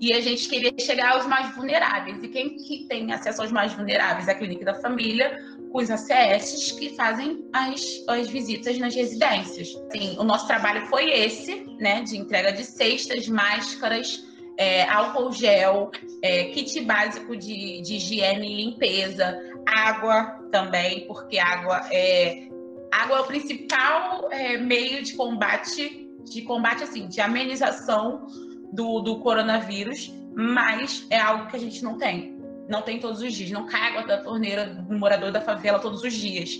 e 0.00 0.14
a 0.14 0.20
gente 0.20 0.48
queria 0.48 0.72
chegar 0.80 1.12
aos 1.12 1.26
mais 1.26 1.54
vulneráveis. 1.54 2.22
E 2.22 2.28
quem 2.28 2.56
que 2.56 2.86
tem 2.88 3.12
acesso 3.12 3.42
aos 3.42 3.52
mais 3.52 3.74
vulneráveis? 3.74 4.28
A 4.28 4.34
Clínica 4.34 4.64
da 4.64 4.74
Família, 4.74 5.38
com 5.70 5.78
os 5.78 5.90
ACS 5.90 6.72
que 6.72 6.90
fazem 6.96 7.44
as, 7.52 8.04
as 8.08 8.28
visitas 8.28 8.78
nas 8.78 8.94
residências. 8.94 9.68
Sim, 9.92 10.16
o 10.18 10.24
nosso 10.24 10.46
trabalho 10.46 10.86
foi 10.86 11.10
esse, 11.10 11.66
né, 11.78 12.02
de 12.02 12.16
entrega 12.16 12.52
de 12.52 12.64
cestas, 12.64 13.28
máscaras, 13.28 14.24
é, 14.58 14.82
álcool 14.88 15.32
gel, 15.32 15.90
é, 16.22 16.44
kit 16.44 16.80
básico 16.80 17.36
de, 17.36 17.80
de 17.82 17.94
higiene 17.94 18.52
e 18.52 18.64
limpeza, 18.64 19.38
água 19.66 20.38
também, 20.50 21.06
porque 21.06 21.38
água 21.38 21.88
é 21.90 22.48
água 22.92 23.18
é 23.18 23.20
o 23.20 23.24
principal 23.24 24.28
é, 24.32 24.58
meio 24.58 25.02
de 25.02 25.14
combate, 25.14 26.08
de 26.24 26.42
combate 26.42 26.82
assim, 26.82 27.06
de 27.06 27.20
amenização 27.20 28.26
do, 28.72 29.00
do 29.00 29.20
coronavírus, 29.20 30.12
mas 30.34 31.06
é 31.08 31.18
algo 31.18 31.46
que 31.46 31.56
a 31.56 31.60
gente 31.60 31.84
não 31.84 31.96
tem 31.96 32.39
não 32.70 32.82
tem 32.82 33.00
todos 33.00 33.20
os 33.20 33.34
dias, 33.34 33.50
não 33.50 33.66
cai 33.66 33.90
água 33.90 34.06
da 34.06 34.22
torneira 34.22 34.66
do 34.66 34.96
morador 34.96 35.32
da 35.32 35.40
favela 35.40 35.80
todos 35.80 36.04
os 36.04 36.12
dias. 36.14 36.58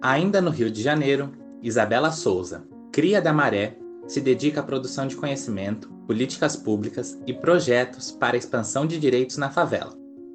Ainda 0.00 0.40
no 0.40 0.50
Rio 0.50 0.70
de 0.70 0.80
Janeiro, 0.80 1.32
Isabela 1.60 2.12
Souza, 2.12 2.64
cria 2.92 3.20
da 3.20 3.32
Maré, 3.32 3.76
se 4.06 4.20
dedica 4.20 4.60
à 4.60 4.62
produção 4.62 5.08
de 5.08 5.16
conhecimento, 5.16 5.92
políticas 6.06 6.54
públicas 6.54 7.20
e 7.26 7.34
projetos 7.34 8.12
para 8.12 8.36
a 8.36 8.38
expansão 8.38 8.86
de 8.86 8.98
direitos 9.00 9.36
na 9.36 9.50
favela, 9.50 9.92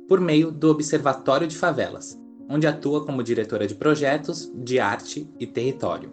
por 0.09 0.19
meio 0.19 0.51
do 0.51 0.69
Observatório 0.69 1.47
de 1.47 1.57
Favelas, 1.57 2.19
onde 2.49 2.67
atua 2.67 3.05
como 3.05 3.23
diretora 3.23 3.65
de 3.65 3.73
projetos 3.73 4.51
de 4.53 4.77
arte 4.77 5.25
e 5.39 5.47
território. 5.47 6.11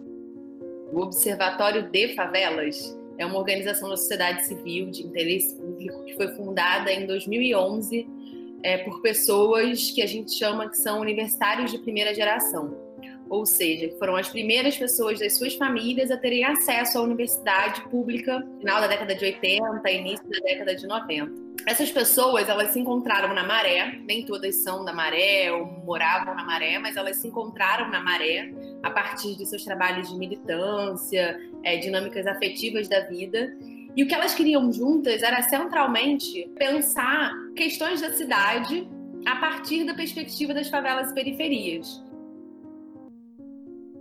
O 0.93 1.01
Observatório 1.01 1.91
de 1.91 2.15
Favelas 2.15 2.97
é 3.17 3.25
uma 3.25 3.37
organização 3.37 3.89
da 3.89 3.97
sociedade 3.97 4.45
civil 4.45 4.89
de 4.89 5.05
interesse 5.05 5.55
público 5.55 6.03
que 6.05 6.15
foi 6.15 6.29
fundada 6.29 6.91
em 6.91 7.05
2011 7.05 8.20
é, 8.63 8.77
por 8.79 9.01
pessoas 9.01 9.91
que 9.91 10.01
a 10.01 10.07
gente 10.07 10.33
chama 10.33 10.69
que 10.69 10.77
são 10.77 10.99
universitários 10.99 11.71
de 11.71 11.77
primeira 11.79 12.13
geração. 12.13 12.91
Ou 13.31 13.45
seja, 13.45 13.89
foram 13.97 14.17
as 14.17 14.27
primeiras 14.27 14.75
pessoas 14.75 15.17
das 15.17 15.37
suas 15.37 15.55
famílias 15.55 16.11
a 16.11 16.17
terem 16.17 16.43
acesso 16.43 16.97
à 16.97 17.01
universidade 17.01 17.81
pública 17.89 18.45
final 18.59 18.81
da 18.81 18.87
década 18.87 19.15
de 19.15 19.23
80, 19.23 19.89
início 19.89 20.29
da 20.29 20.39
década 20.39 20.75
de 20.75 20.85
90. 20.85 21.31
Essas 21.65 21.89
pessoas, 21.89 22.49
elas 22.49 22.71
se 22.71 22.79
encontraram 22.79 23.33
na 23.33 23.43
maré, 23.43 23.99
nem 24.05 24.25
todas 24.25 24.57
são 24.57 24.83
da 24.83 24.91
maré 24.91 25.49
ou 25.49 25.65
moravam 25.65 26.35
na 26.35 26.43
maré, 26.43 26.77
mas 26.77 26.97
elas 26.97 27.17
se 27.17 27.27
encontraram 27.29 27.89
na 27.89 28.01
maré 28.01 28.51
a 28.83 28.89
partir 28.89 29.37
de 29.37 29.45
seus 29.45 29.63
trabalhos 29.63 30.09
de 30.09 30.17
militância, 30.17 31.39
é, 31.63 31.77
dinâmicas 31.77 32.27
afetivas 32.27 32.89
da 32.89 32.99
vida. 33.01 33.55
E 33.95 34.03
o 34.03 34.07
que 34.07 34.13
elas 34.13 34.33
queriam 34.33 34.71
juntas 34.71 35.21
era 35.21 35.41
centralmente 35.41 36.49
pensar 36.57 37.33
questões 37.55 37.99
da 38.01 38.13
cidade 38.13 38.87
a 39.25 39.35
partir 39.35 39.85
da 39.85 39.93
perspectiva 39.93 40.53
das 40.53 40.69
favelas 40.69 41.11
e 41.11 41.13
periferias. 41.13 42.01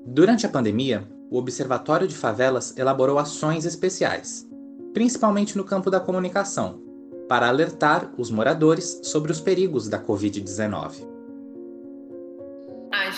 Durante 0.07 0.47
a 0.47 0.49
pandemia, 0.49 1.07
o 1.31 1.37
Observatório 1.39 2.07
de 2.07 2.15
Favelas 2.15 2.77
elaborou 2.77 3.19
ações 3.19 3.65
especiais, 3.65 4.49
principalmente 4.93 5.57
no 5.57 5.65
campo 5.65 5.91
da 5.91 6.01
comunicação, 6.01 6.83
para 7.29 7.49
alertar 7.49 8.13
os 8.17 8.31
moradores 8.31 9.01
sobre 9.05 9.31
os 9.31 9.41
perigos 9.41 9.89
da 9.89 10.03
Covid-19. 10.03 11.10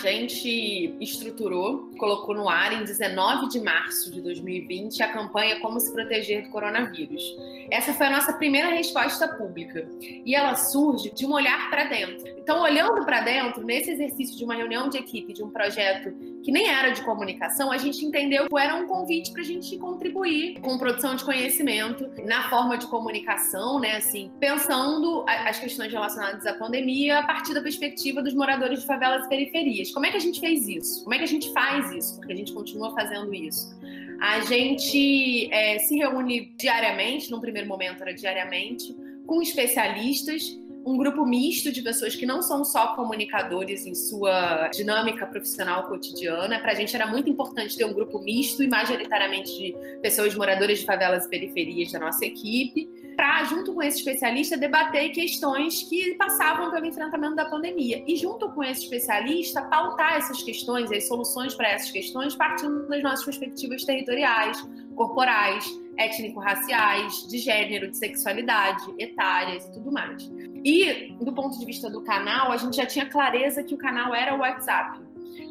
Gente 0.03 0.97
estruturou, 0.99 1.89
colocou 1.97 2.35
no 2.35 2.49
ar 2.49 2.73
em 2.73 2.83
19 2.83 3.47
de 3.47 3.61
março 3.61 4.11
de 4.11 4.21
2020 4.21 5.01
a 5.01 5.13
campanha 5.13 5.61
Como 5.61 5.79
se 5.79 5.93
proteger 5.93 6.43
do 6.43 6.49
coronavírus. 6.49 7.23
Essa 7.71 7.93
foi 7.93 8.07
a 8.07 8.09
nossa 8.09 8.33
primeira 8.33 8.67
resposta 8.67 9.29
pública 9.29 9.87
e 10.01 10.35
ela 10.35 10.55
surge 10.55 11.09
de 11.11 11.25
um 11.25 11.31
olhar 11.31 11.69
para 11.69 11.85
dentro. 11.85 12.27
Então, 12.37 12.61
olhando 12.61 13.05
para 13.05 13.21
dentro, 13.21 13.63
nesse 13.63 13.91
exercício 13.91 14.37
de 14.37 14.43
uma 14.43 14.55
reunião 14.55 14.89
de 14.89 14.97
equipe 14.97 15.31
de 15.31 15.41
um 15.41 15.49
projeto 15.49 16.13
que 16.43 16.51
nem 16.51 16.67
era 16.67 16.89
de 16.89 17.01
comunicação, 17.03 17.71
a 17.71 17.77
gente 17.77 18.03
entendeu 18.05 18.49
que 18.49 18.59
era 18.59 18.75
um 18.75 18.85
convite 18.85 19.31
para 19.31 19.41
a 19.41 19.45
gente 19.45 19.77
contribuir 19.77 20.59
com 20.59 20.77
produção 20.77 21.15
de 21.15 21.23
conhecimento 21.23 22.11
na 22.25 22.49
forma 22.49 22.77
de 22.77 22.85
comunicação, 22.87 23.79
né? 23.79 23.95
Assim, 23.95 24.29
pensando 24.41 25.23
as 25.25 25.57
questões 25.57 25.91
relacionadas 25.91 26.45
à 26.45 26.53
pandemia 26.53 27.19
a 27.19 27.23
partir 27.23 27.53
da 27.53 27.61
perspectiva 27.61 28.21
dos 28.21 28.33
moradores 28.33 28.81
de 28.81 28.85
favelas 28.85 29.25
e 29.25 29.29
periferias. 29.29 29.92
Como 29.93 30.05
é 30.05 30.11
que 30.11 30.17
a 30.17 30.19
gente 30.19 30.39
fez 30.39 30.67
isso? 30.67 31.03
Como 31.03 31.13
é 31.13 31.17
que 31.17 31.23
a 31.23 31.27
gente 31.27 31.51
faz 31.53 31.91
isso? 31.91 32.15
Porque 32.17 32.33
a 32.33 32.35
gente 32.35 32.53
continua 32.53 32.91
fazendo 32.93 33.33
isso. 33.33 33.75
A 34.21 34.39
gente 34.41 35.51
é, 35.51 35.79
se 35.79 35.97
reúne 35.97 36.53
diariamente, 36.57 37.29
num 37.29 37.39
primeiro 37.39 37.67
momento 37.67 38.01
era 38.01 38.13
diariamente, 38.13 38.95
com 39.25 39.41
especialistas 39.41 40.57
um 40.85 40.97
grupo 40.97 41.25
misto 41.25 41.71
de 41.71 41.81
pessoas 41.81 42.15
que 42.15 42.25
não 42.25 42.41
são 42.41 42.65
só 42.65 42.95
comunicadores 42.95 43.85
em 43.85 43.95
sua 43.95 44.67
dinâmica 44.67 45.25
profissional 45.25 45.83
cotidiana. 45.83 46.59
Para 46.59 46.73
a 46.73 46.75
gente 46.75 46.93
era 46.93 47.07
muito 47.07 47.29
importante 47.29 47.77
ter 47.77 47.85
um 47.85 47.93
grupo 47.93 48.19
misto 48.19 48.61
e 48.61 48.67
majoritariamente 48.67 49.49
de 49.57 49.75
pessoas 50.01 50.35
moradoras 50.35 50.79
de 50.79 50.85
favelas 50.85 51.25
e 51.25 51.29
periferias 51.29 51.91
da 51.91 51.99
nossa 51.99 52.25
equipe, 52.25 52.89
para, 53.15 53.43
junto 53.45 53.73
com 53.73 53.81
esse 53.81 53.99
especialista, 53.99 54.57
debater 54.57 55.09
questões 55.11 55.83
que 55.83 56.15
passavam 56.15 56.71
pelo 56.71 56.85
enfrentamento 56.85 57.35
da 57.35 57.45
pandemia. 57.45 58.03
E, 58.07 58.15
junto 58.15 58.49
com 58.51 58.63
esse 58.63 58.83
especialista, 58.83 59.61
pautar 59.63 60.17
essas 60.17 60.41
questões, 60.43 60.91
as 60.91 61.07
soluções 61.07 61.55
para 61.55 61.69
essas 61.69 61.91
questões, 61.91 62.35
partindo 62.35 62.87
das 62.87 63.03
nossas 63.03 63.25
perspectivas 63.25 63.83
territoriais, 63.83 64.61
corporais, 64.95 65.65
étnico-raciais, 65.97 67.27
de 67.27 67.37
gênero, 67.37 67.89
de 67.89 67.97
sexualidade, 67.97 68.83
etárias 68.97 69.65
e 69.65 69.71
tudo 69.73 69.91
mais. 69.91 70.29
E, 70.63 71.15
do 71.21 71.33
ponto 71.33 71.57
de 71.59 71.65
vista 71.65 71.89
do 71.89 72.01
canal, 72.01 72.51
a 72.51 72.57
gente 72.57 72.77
já 72.77 72.85
tinha 72.85 73.05
clareza 73.05 73.63
que 73.63 73.75
o 73.75 73.77
canal 73.77 74.13
era 74.13 74.33
o 74.35 74.39
WhatsApp, 74.39 74.99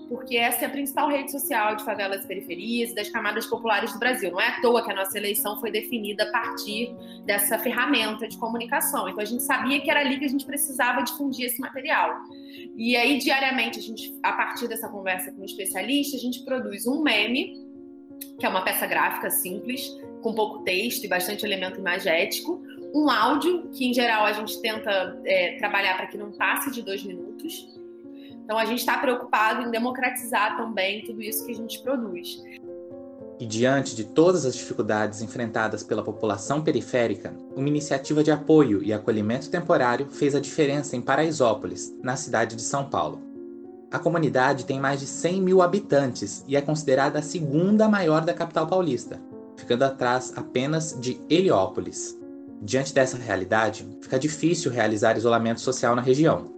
porque 0.09 0.37
essa 0.37 0.65
é 0.65 0.69
a 0.69 0.71
principal 0.71 1.09
rede 1.09 1.31
social 1.31 1.77
de 1.77 1.85
favelas 1.85 2.25
e 2.25 2.29
periferias 2.29 2.91
e 2.91 2.95
das 2.95 3.09
camadas 3.09 3.47
populares 3.47 3.93
do 3.93 3.99
Brasil. 3.99 4.31
Não 4.31 4.41
é 4.41 4.49
à 4.49 4.61
toa 4.61 4.85
que 4.85 4.93
a 4.93 4.95
nossa 4.95 5.17
eleição 5.17 5.59
foi 5.59 5.71
definida 5.71 6.25
a 6.25 6.31
partir 6.31 6.95
dessa 7.25 7.59
ferramenta 7.59 8.29
de 8.29 8.37
comunicação. 8.37 9.09
Então, 9.09 9.21
a 9.21 9.25
gente 9.25 9.43
sabia 9.43 9.81
que 9.81 9.91
era 9.91 10.01
ali 10.01 10.19
que 10.19 10.25
a 10.25 10.29
gente 10.29 10.45
precisava 10.45 11.03
difundir 11.03 11.47
esse 11.47 11.61
material. 11.61 12.21
E 12.77 12.97
aí, 12.97 13.19
diariamente, 13.19 13.79
a 13.79 13.83
gente, 13.83 14.15
a 14.23 14.33
partir 14.33 14.69
dessa 14.69 14.89
conversa 14.89 15.33
com 15.33 15.43
um 15.43 15.45
especialista, 15.45 16.17
a 16.17 16.21
gente 16.21 16.45
produz 16.45 16.87
um 16.87 17.03
meme 17.03 17.73
que 18.39 18.47
é 18.47 18.49
uma 18.49 18.63
peça 18.63 18.87
gráfica 18.87 19.31
simples, 19.31 19.89
com 20.23 20.35
pouco 20.35 20.65
texto 20.65 21.05
e 21.05 21.09
bastante 21.09 21.45
elemento 21.45 21.79
imagético. 21.79 22.63
Um 22.95 23.11
áudio, 23.11 23.69
que 23.71 23.87
em 23.87 23.95
geral 23.95 24.25
a 24.25 24.33
gente 24.33 24.61
tenta 24.61 25.21
é, 25.25 25.57
trabalhar 25.59 25.97
para 25.97 26.07
que 26.07 26.19
não 26.19 26.33
passe 26.33 26.71
de 26.71 26.83
dois 26.83 27.03
minutos. 27.03 27.69
Então 28.45 28.59
a 28.59 28.65
gente 28.65 28.81
está 28.81 28.99
preocupado 28.99 29.63
em 29.63 29.71
democratizar 29.71 30.57
também 30.57 31.05
tudo 31.05 31.23
isso 31.23 31.45
que 31.45 31.53
a 31.53 31.57
gente 31.57 31.83
produz. 31.83 32.43
E 33.41 33.47
diante 33.47 33.97
de 33.97 34.05
todas 34.05 34.45
as 34.45 34.55
dificuldades 34.55 35.21
enfrentadas 35.21 35.83
pela 35.83 36.03
população 36.03 36.63
periférica, 36.63 37.35
uma 37.57 37.69
iniciativa 37.69 38.23
de 38.23 38.31
apoio 38.31 38.83
e 38.83 38.93
acolhimento 38.93 39.51
temporário 39.51 40.07
fez 40.11 40.35
a 40.35 40.41
diferença 40.41 40.97
em 40.97 41.01
Paraisópolis, 41.01 41.93
na 42.03 42.15
cidade 42.15 42.55
de 42.55 42.63
São 42.63 42.89
Paulo. 42.89 43.21
A 43.91 43.99
comunidade 43.99 44.65
tem 44.65 44.81
mais 44.81 45.01
de 45.01 45.07
100 45.07 45.43
mil 45.43 45.61
habitantes 45.61 46.45
e 46.47 46.57
é 46.57 46.61
considerada 46.61 47.19
a 47.19 47.23
segunda 47.23 47.89
maior 47.89 48.25
da 48.25 48.33
capital 48.33 48.67
paulista, 48.67 49.21
ficando 49.57 49.83
atrás 49.83 50.33
apenas 50.37 50.97
de 50.99 51.21
Heliópolis. 51.29 52.17
Diante 52.63 52.95
dessa 52.95 53.17
realidade, 53.17 53.85
fica 54.01 54.19
difícil 54.19 54.71
realizar 54.71 55.17
isolamento 55.17 55.61
social 55.61 55.97
na 55.97 56.01
região. 56.01 56.55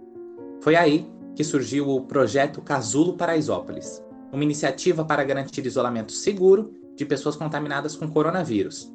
Foi 0.61 0.75
aí 0.75 1.05
que 1.35 1.43
surgiu 1.43 1.89
o 1.89 2.01
Projeto 2.01 2.61
Casulo 2.61 3.13
Paraisópolis, 3.13 4.01
uma 4.31 4.43
iniciativa 4.43 5.03
para 5.03 5.23
garantir 5.23 5.65
isolamento 5.65 6.11
seguro 6.11 6.73
de 6.95 7.05
pessoas 7.05 7.35
contaminadas 7.35 7.95
com 7.95 8.07
coronavírus, 8.07 8.91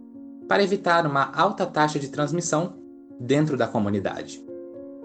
para 0.49 0.63
evitar 0.63 1.07
uma 1.07 1.31
alta 1.33 1.67
taxa 1.67 1.99
de 1.99 2.09
transmissão 2.09 2.75
dentro 3.21 3.57
da 3.57 3.69
comunidade. 3.69 4.43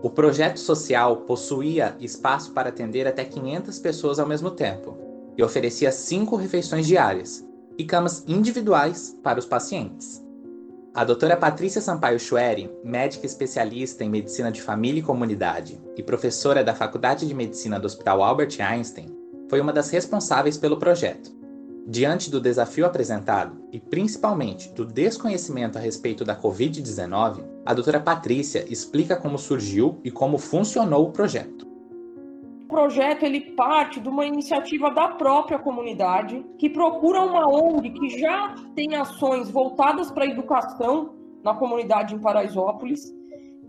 O 0.01 0.10
projeto 0.10 0.57
social 0.60 1.17
possuía 1.21 1.95
espaço 1.99 2.51
para 2.51 2.69
atender 2.69 3.07
até 3.07 3.25
500 3.25 3.79
pessoas 3.79 4.19
ao 4.19 4.27
mesmo 4.27 4.51
tempo 4.51 4.97
e 5.38 5.43
oferecia 5.43 5.91
cinco 5.91 6.36
refeições 6.36 6.88
diárias 6.88 7.45
e 7.77 7.83
camas 7.83 8.23
individuais 8.27 9.17
para 9.21 9.39
os 9.39 9.45
pacientes. 9.45 10.24
A 10.95 11.03
doutora 11.03 11.36
Patrícia 11.36 11.81
Sampaio 11.81 12.17
Chueri, 12.17 12.71
médica 12.81 13.25
especialista 13.25 14.01
em 14.05 14.10
medicina 14.10 14.49
de 14.49 14.62
família 14.62 15.01
e 15.01 15.03
comunidade 15.03 15.77
e 15.97 16.01
professora 16.01 16.63
da 16.63 16.73
Faculdade 16.73 17.27
de 17.27 17.34
Medicina 17.34 17.77
do 17.77 17.86
Hospital 17.86 18.23
Albert 18.23 18.55
Einstein, 18.62 19.13
foi 19.49 19.60
uma 19.60 19.73
das 19.73 19.89
responsáveis 19.89 20.58
pelo 20.58 20.77
projeto 20.77 21.36
Diante 21.88 22.31
do 22.31 22.41
desafio 22.41 22.86
apresentado 22.86 23.62
e 23.71 23.79
principalmente 23.79 24.69
do 24.69 24.86
desconhecimento 24.86 25.77
a 25.77 25.81
respeito 25.81 26.25
da 26.25 26.36
Covid-19, 26.36 27.43
a 27.63 27.73
doutora 27.75 27.99
Patrícia 27.99 28.65
explica 28.67 29.15
como 29.15 29.38
surgiu 29.38 29.99
e 30.03 30.10
como 30.10 30.39
funcionou 30.39 31.08
o 31.08 31.12
projeto. 31.12 31.67
O 32.65 32.67
projeto 32.67 33.21
ele 33.21 33.51
parte 33.51 33.99
de 33.99 34.10
uma 34.10 34.25
iniciativa 34.25 34.89
da 34.89 35.10
própria 35.10 35.60
comunidade 35.60 36.43
que 36.58 36.67
procura 36.67 37.21
uma 37.21 37.47
ONG 37.47 37.91
que 37.91 38.10
já 38.17 38.56
tem 38.75 38.95
ações 38.95 39.51
voltadas 39.51 40.10
para 40.10 40.23
a 40.23 40.28
educação 40.28 41.13
na 41.43 41.54
comunidade 41.54 42.15
em 42.15 42.19
Paraisópolis 42.19 43.13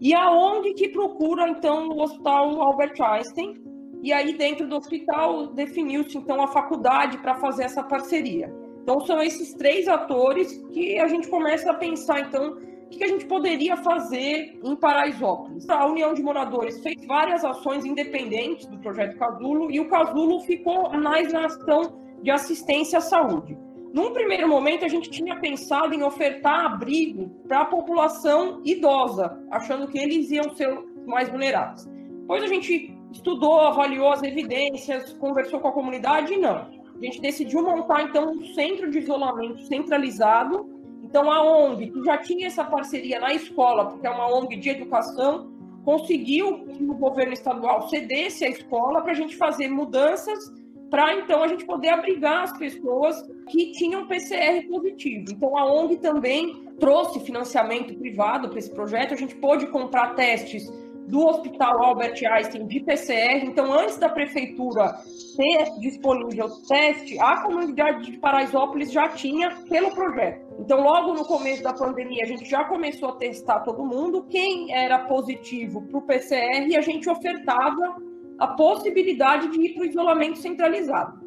e 0.01 0.15
a 0.15 0.33
ONG 0.33 0.73
que 0.73 0.89
procura 0.89 1.47
então 1.47 1.91
o 1.91 2.01
Hospital 2.01 2.63
Albert 2.63 2.95
Einstein 2.99 3.67
e 4.03 4.15
aí, 4.15 4.33
dentro 4.33 4.67
do 4.67 4.77
hospital, 4.77 5.49
definiu-se 5.49 6.17
então 6.17 6.43
a 6.43 6.49
faculdade 6.49 7.19
para 7.19 7.35
fazer 7.35 7.65
essa 7.65 7.83
parceria. 7.83 8.51
Então, 8.83 9.01
são 9.01 9.23
esses 9.23 9.53
três 9.53 9.89
atores 9.89 10.57
que 10.73 10.99
a 10.99 11.07
gente 11.07 11.29
começa 11.29 11.71
a 11.71 11.75
pensar, 11.75 12.21
então, 12.21 12.57
o 12.87 12.89
que 12.89 13.03
a 13.03 13.09
gente 13.09 13.27
poderia 13.27 13.77
fazer 13.77 14.59
em 14.63 14.77
Paraisópolis. 14.77 15.69
A 15.69 15.87
União 15.87 16.15
de 16.15 16.23
Moradores 16.23 16.81
fez 16.83 17.05
várias 17.07 17.45
ações 17.45 17.85
independentes 17.85 18.67
do 18.67 18.79
projeto 18.79 19.19
Casulo 19.19 19.71
e 19.71 19.81
o 19.81 19.89
Casulo 19.89 20.41
ficou 20.41 20.91
mais 20.93 21.33
na 21.33 21.47
ação 21.47 22.01
de 22.23 22.31
assistência 22.31 22.99
à 22.99 23.03
saúde. 23.03 23.59
Num 23.93 24.13
primeiro 24.13 24.49
momento, 24.49 24.85
a 24.85 24.89
gente 24.89 25.11
tinha 25.11 25.37
pensado 25.41 25.95
em 25.95 26.03
ofertar 26.03 26.67
abrigo 26.67 27.31
para 27.49 27.63
a 27.63 27.65
população 27.65 28.61
idosa, 28.65 29.43
achando 29.51 29.89
que 29.89 29.99
eles 29.99 30.31
iam 30.31 30.55
ser 30.55 30.79
mais 31.07 31.29
vulneráveis. 31.29 31.87
Depois 32.21 32.43
a 32.43 32.47
gente 32.47 32.95
estudou, 33.13 33.61
avaliou 33.61 34.13
as 34.13 34.23
evidências, 34.23 35.13
conversou 35.15 35.61
com 35.61 35.69
a 35.69 35.73
comunidade 35.73 36.35
e 36.35 36.37
não. 36.37 36.57
A 36.97 37.05
gente 37.05 37.21
decidiu 37.21 37.63
montar, 37.63 38.03
então, 38.03 38.33
um 38.33 38.45
centro 38.55 38.91
de 38.91 38.99
isolamento 38.99 39.63
centralizado. 39.63 40.76
Então, 41.09 41.31
a 41.31 41.41
ONG, 41.43 41.91
que 41.91 42.05
já 42.05 42.19
tinha 42.19 42.49
essa 42.49 42.65
parceria 42.65 43.21
na 43.21 43.33
escola, 43.33 43.87
porque 43.87 44.07
é 44.07 44.11
uma 44.11 44.27
ONG 44.27 44.57
de 44.57 44.71
educação, 44.71 45.53
conseguiu 45.85 46.65
que 46.65 46.83
o 46.83 46.95
governo 46.95 47.33
estadual 47.33 47.89
cedesse 47.89 48.45
a 48.45 48.49
escola 48.49 49.01
para 49.03 49.13
a 49.13 49.15
gente 49.15 49.37
fazer 49.37 49.69
mudanças 49.69 50.53
para 50.91 51.15
então 51.15 51.43
a 51.43 51.49
gente 51.49 51.65
poder 51.65 51.89
abrigar 51.89 52.45
as 52.45 52.57
pessoas 52.57 53.21
que 53.49 53.73
tinham 53.73 54.07
PCR 54.07 54.67
positivo. 54.69 55.25
Então 55.31 55.57
a 55.57 55.65
ONG 55.65 55.97
também 55.97 56.65
trouxe 56.79 57.21
financiamento 57.21 57.95
privado 57.95 58.49
para 58.49 58.59
esse 58.59 58.71
projeto. 58.71 59.15
A 59.15 59.17
gente 59.17 59.35
pôde 59.37 59.67
comprar 59.67 60.15
testes 60.15 60.73
do 61.07 61.25
Hospital 61.25 61.83
Albert 61.85 62.21
Einstein 62.25 62.67
de 62.67 62.81
PCR. 62.81 63.45
Então, 63.45 63.73
antes 63.73 63.97
da 63.97 64.09
prefeitura 64.09 64.95
ter 65.37 65.79
disponível 65.81 66.47
o 66.47 66.63
teste, 66.67 67.19
a 67.21 67.43
comunidade 67.43 68.11
de 68.11 68.19
Paraisópolis 68.19 68.93
já 68.93 69.09
tinha 69.09 69.51
pelo 69.69 69.95
projeto. 69.95 70.47
Então, 70.59 70.81
logo 70.81 71.15
no 71.15 71.25
começo 71.25 71.63
da 71.63 71.73
pandemia, 71.73 72.25
a 72.25 72.27
gente 72.27 72.49
já 72.49 72.65
começou 72.65 73.11
a 73.11 73.17
testar 73.17 73.61
todo 73.61 73.85
mundo. 73.85 74.25
Quem 74.29 74.75
era 74.75 74.99
positivo 75.01 75.83
para 75.83 75.99
o 75.99 76.03
PCR, 76.03 76.77
a 76.77 76.81
gente 76.81 77.09
ofertava 77.09 77.97
a 78.39 78.49
possibilidade 78.49 79.49
de 79.51 79.61
ir 79.61 79.75
para 79.75 79.83
o 79.83 79.87
isolamento 79.87 80.39
centralizado. 80.39 81.25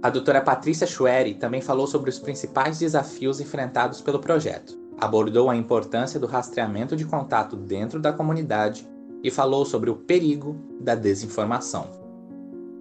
A 0.00 0.10
doutora 0.10 0.40
Patrícia 0.40 0.86
Chueri 0.86 1.34
também 1.34 1.60
falou 1.60 1.86
sobre 1.86 2.10
os 2.10 2.18
principais 2.20 2.78
desafios 2.78 3.40
enfrentados 3.40 4.00
pelo 4.00 4.20
projeto 4.20 4.77
abordou 5.00 5.48
a 5.48 5.56
importância 5.56 6.18
do 6.18 6.26
rastreamento 6.26 6.96
de 6.96 7.06
contato 7.06 7.56
dentro 7.56 8.00
da 8.00 8.12
comunidade 8.12 8.86
e 9.22 9.30
falou 9.30 9.64
sobre 9.64 9.90
o 9.90 9.96
perigo 9.96 10.56
da 10.80 10.94
desinformação. 10.94 11.86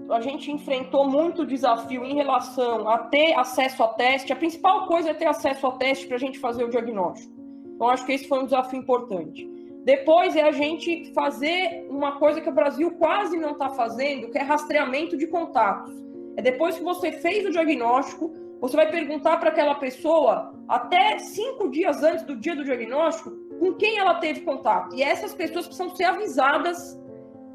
A 0.09 0.21
gente 0.21 0.51
enfrentou 0.51 1.07
muito 1.09 1.45
desafio 1.45 2.03
em 2.05 2.15
relação 2.15 2.87
a 2.87 2.97
ter 2.97 3.33
acesso 3.33 3.83
a 3.83 3.89
teste. 3.89 4.31
A 4.31 4.35
principal 4.35 4.87
coisa 4.87 5.09
é 5.09 5.13
ter 5.13 5.25
acesso 5.25 5.65
ao 5.65 5.77
teste 5.77 6.07
para 6.07 6.15
a 6.15 6.19
gente 6.19 6.39
fazer 6.39 6.63
o 6.63 6.69
diagnóstico. 6.69 7.33
Então, 7.75 7.89
acho 7.89 8.05
que 8.05 8.13
esse 8.13 8.27
foi 8.27 8.39
um 8.39 8.45
desafio 8.45 8.79
importante. 8.79 9.47
Depois 9.83 10.35
é 10.35 10.43
a 10.43 10.51
gente 10.51 11.13
fazer 11.13 11.85
uma 11.89 12.13
coisa 12.13 12.41
que 12.41 12.49
o 12.49 12.53
Brasil 12.53 12.91
quase 12.91 13.37
não 13.37 13.51
está 13.51 13.69
fazendo, 13.69 14.29
que 14.29 14.37
é 14.37 14.41
rastreamento 14.41 15.17
de 15.17 15.27
contatos. 15.27 15.93
É 16.37 16.41
depois 16.41 16.77
que 16.77 16.83
você 16.83 17.11
fez 17.11 17.45
o 17.45 17.51
diagnóstico, 17.51 18.33
você 18.59 18.75
vai 18.75 18.89
perguntar 18.89 19.37
para 19.37 19.49
aquela 19.49 19.75
pessoa, 19.75 20.53
até 20.67 21.19
cinco 21.19 21.69
dias 21.69 22.03
antes 22.03 22.25
do 22.25 22.35
dia 22.35 22.55
do 22.55 22.63
diagnóstico, 22.63 23.31
com 23.59 23.73
quem 23.73 23.97
ela 23.97 24.15
teve 24.15 24.41
contato. 24.41 24.95
E 24.95 25.03
essas 25.03 25.33
pessoas 25.33 25.67
precisam 25.67 25.95
ser 25.95 26.05
avisadas 26.05 26.99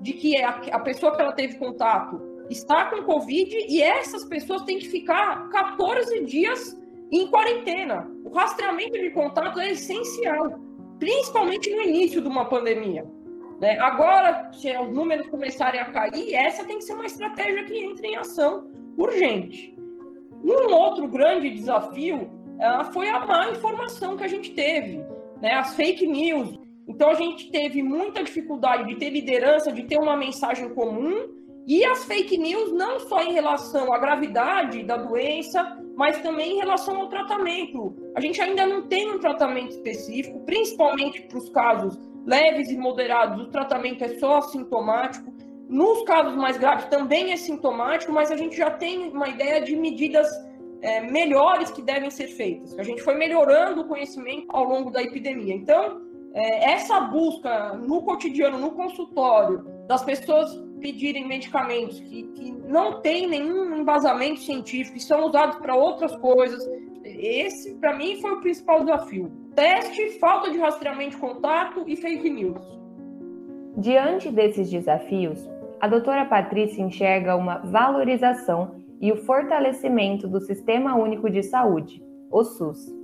de 0.00 0.12
que 0.12 0.40
a 0.42 0.78
pessoa 0.80 1.14
que 1.14 1.22
ela 1.22 1.32
teve 1.32 1.58
contato 1.58 2.20
está 2.50 2.86
com 2.86 3.02
Covid 3.02 3.66
e 3.68 3.80
essas 3.82 4.24
pessoas 4.24 4.62
têm 4.62 4.78
que 4.78 4.88
ficar 4.88 5.48
14 5.48 6.24
dias 6.24 6.80
em 7.10 7.28
quarentena. 7.28 8.10
O 8.24 8.30
rastreamento 8.30 8.98
de 8.98 9.10
contato 9.10 9.60
é 9.60 9.70
essencial 9.70 10.60
principalmente 11.02 11.68
no 11.74 11.82
início 11.82 12.22
de 12.22 12.28
uma 12.28 12.44
pandemia. 12.44 13.04
Né? 13.60 13.76
Agora, 13.80 14.52
se 14.52 14.70
os 14.76 14.88
números 14.88 15.26
começarem 15.26 15.80
a 15.80 15.86
cair, 15.86 16.32
essa 16.32 16.64
tem 16.64 16.78
que 16.78 16.84
ser 16.84 16.94
uma 16.94 17.06
estratégia 17.06 17.64
que 17.64 17.76
entre 17.76 18.06
em 18.06 18.16
ação 18.16 18.70
urgente. 18.96 19.76
Um 20.44 20.74
outro 20.74 21.06
grande 21.08 21.50
desafio 21.50 22.22
uh, 22.22 22.92
foi 22.92 23.08
a 23.08 23.24
má 23.24 23.50
informação 23.50 24.16
que 24.16 24.24
a 24.24 24.28
gente 24.28 24.52
teve, 24.52 25.04
né? 25.40 25.54
as 25.54 25.74
fake 25.74 26.06
news. 26.06 26.58
Então, 26.88 27.10
a 27.10 27.14
gente 27.14 27.50
teve 27.50 27.82
muita 27.82 28.24
dificuldade 28.24 28.86
de 28.88 28.96
ter 28.96 29.10
liderança, 29.10 29.72
de 29.72 29.84
ter 29.84 29.98
uma 29.98 30.16
mensagem 30.16 30.74
comum, 30.74 31.28
e 31.66 31.84
as 31.84 32.04
fake 32.04 32.36
news 32.36 32.72
não 32.72 32.98
só 32.98 33.22
em 33.22 33.32
relação 33.32 33.92
à 33.92 33.98
gravidade 33.98 34.82
da 34.82 34.96
doença, 34.96 35.78
mas 35.96 36.20
também 36.20 36.54
em 36.54 36.56
relação 36.56 36.96
ao 36.96 37.08
tratamento. 37.08 37.94
A 38.16 38.20
gente 38.20 38.40
ainda 38.40 38.66
não 38.66 38.88
tem 38.88 39.08
um 39.08 39.18
tratamento 39.20 39.70
específico, 39.70 40.40
principalmente 40.40 41.22
para 41.22 41.38
os 41.38 41.48
casos 41.50 41.96
leves 42.26 42.70
e 42.70 42.76
moderados, 42.76 43.46
o 43.46 43.50
tratamento 43.50 44.02
é 44.04 44.18
só 44.18 44.40
sintomático. 44.40 45.31
Nos 45.72 46.02
casos 46.02 46.36
mais 46.36 46.58
graves 46.58 46.84
também 46.84 47.32
é 47.32 47.36
sintomático, 47.38 48.12
mas 48.12 48.30
a 48.30 48.36
gente 48.36 48.54
já 48.54 48.70
tem 48.70 49.08
uma 49.08 49.26
ideia 49.26 49.58
de 49.62 49.74
medidas 49.74 50.28
é, 50.82 51.00
melhores 51.00 51.70
que 51.70 51.80
devem 51.80 52.10
ser 52.10 52.26
feitas. 52.26 52.78
A 52.78 52.82
gente 52.82 53.00
foi 53.00 53.14
melhorando 53.14 53.80
o 53.80 53.84
conhecimento 53.86 54.44
ao 54.50 54.64
longo 54.64 54.90
da 54.90 55.02
epidemia. 55.02 55.54
Então, 55.54 56.02
é, 56.34 56.72
essa 56.72 57.00
busca 57.00 57.72
no 57.72 58.02
cotidiano, 58.02 58.58
no 58.58 58.72
consultório, 58.72 59.64
das 59.88 60.04
pessoas 60.04 60.62
pedirem 60.78 61.26
medicamentos 61.26 62.00
que, 62.00 62.24
que 62.34 62.52
não 62.68 63.00
têm 63.00 63.26
nenhum 63.26 63.74
embasamento 63.74 64.40
científico 64.40 64.98
e 64.98 65.00
são 65.00 65.24
usados 65.24 65.56
para 65.56 65.74
outras 65.74 66.14
coisas. 66.16 66.62
Esse, 67.02 67.76
para 67.76 67.96
mim, 67.96 68.20
foi 68.20 68.32
o 68.32 68.40
principal 68.42 68.80
desafio. 68.84 69.32
Teste, 69.54 70.18
falta 70.18 70.50
de 70.50 70.58
rastreamento 70.58 71.12
de 71.12 71.16
contato 71.16 71.82
e 71.86 71.96
fake 71.96 72.28
news. 72.28 72.62
Diante 73.78 74.30
desses 74.30 74.68
desafios, 74.68 75.48
a 75.82 75.88
doutora 75.88 76.24
Patrícia 76.24 76.80
enxerga 76.80 77.36
uma 77.36 77.58
valorização 77.58 78.76
e 79.00 79.12
o 79.12 79.16
fortalecimento 79.16 80.26
do 80.26 80.40
Sistema 80.40 80.94
Único 80.94 81.28
de 81.28 81.42
Saúde, 81.42 82.02
o 82.30 82.42
SUS 82.42 83.02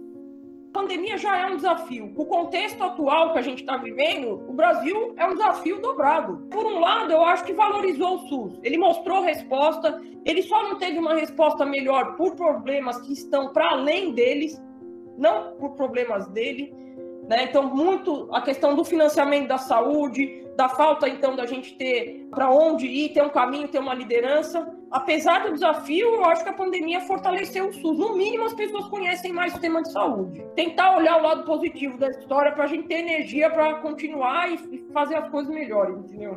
pandemia 0.78 1.18
já 1.18 1.36
é 1.36 1.46
um 1.46 1.56
desafio. 1.56 2.12
O 2.14 2.24
contexto 2.24 2.82
atual 2.84 3.32
que 3.32 3.38
a 3.40 3.42
gente 3.42 3.60
está 3.60 3.76
vivendo, 3.76 4.44
o 4.48 4.52
Brasil 4.52 5.12
é 5.16 5.26
um 5.26 5.34
desafio 5.34 5.80
dobrado. 5.80 6.46
Por 6.50 6.64
um 6.64 6.78
lado, 6.78 7.12
eu 7.12 7.24
acho 7.24 7.44
que 7.44 7.52
valorizou 7.52 8.14
o 8.14 8.28
SUS. 8.28 8.60
Ele 8.62 8.78
mostrou 8.78 9.20
resposta, 9.20 10.00
ele 10.24 10.40
só 10.40 10.62
não 10.62 10.78
teve 10.78 10.98
uma 10.98 11.14
resposta 11.14 11.66
melhor 11.66 12.16
por 12.16 12.36
problemas 12.36 13.00
que 13.00 13.12
estão 13.12 13.52
para 13.52 13.72
além 13.72 14.12
deles, 14.12 14.62
não 15.16 15.52
por 15.56 15.70
problemas 15.72 16.28
dele. 16.28 16.72
Né? 17.28 17.44
Então, 17.44 17.64
muito 17.74 18.28
a 18.32 18.40
questão 18.40 18.76
do 18.76 18.84
financiamento 18.84 19.48
da 19.48 19.58
saúde, 19.58 20.47
da 20.58 20.68
falta, 20.68 21.08
então, 21.08 21.36
da 21.36 21.46
gente 21.46 21.76
ter 21.76 22.26
para 22.32 22.50
onde 22.50 22.84
ir, 22.84 23.10
ter 23.10 23.22
um 23.22 23.28
caminho, 23.28 23.68
ter 23.68 23.78
uma 23.78 23.94
liderança. 23.94 24.76
Apesar 24.90 25.44
do 25.44 25.52
desafio, 25.52 26.16
eu 26.16 26.24
acho 26.24 26.42
que 26.42 26.50
a 26.50 26.52
pandemia 26.52 27.00
fortaleceu 27.02 27.68
o 27.68 27.72
SUS. 27.72 27.96
No 27.96 28.16
mínimo, 28.16 28.44
as 28.44 28.54
pessoas 28.54 28.88
conhecem 28.88 29.32
mais 29.32 29.52
o 29.52 29.54
sistema 29.54 29.80
de 29.82 29.92
saúde. 29.92 30.44
Tentar 30.56 30.96
olhar 30.96 31.16
o 31.16 31.22
lado 31.22 31.44
positivo 31.44 31.96
da 31.96 32.08
história 32.08 32.50
para 32.50 32.64
a 32.64 32.66
gente 32.66 32.88
ter 32.88 32.96
energia 32.96 33.48
para 33.48 33.76
continuar 33.76 34.50
e 34.50 34.84
fazer 34.92 35.14
as 35.14 35.28
coisas 35.28 35.54
melhores, 35.54 35.96
entendeu? 35.96 36.36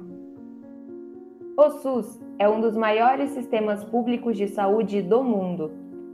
O 1.58 1.70
SUS 1.80 2.22
é 2.38 2.48
um 2.48 2.62
dos 2.62 2.78
maiores 2.78 3.32
sistemas 3.32 3.84
públicos 3.84 4.38
de 4.38 4.48
saúde 4.50 5.02
do 5.02 5.24
mundo, 5.24 5.72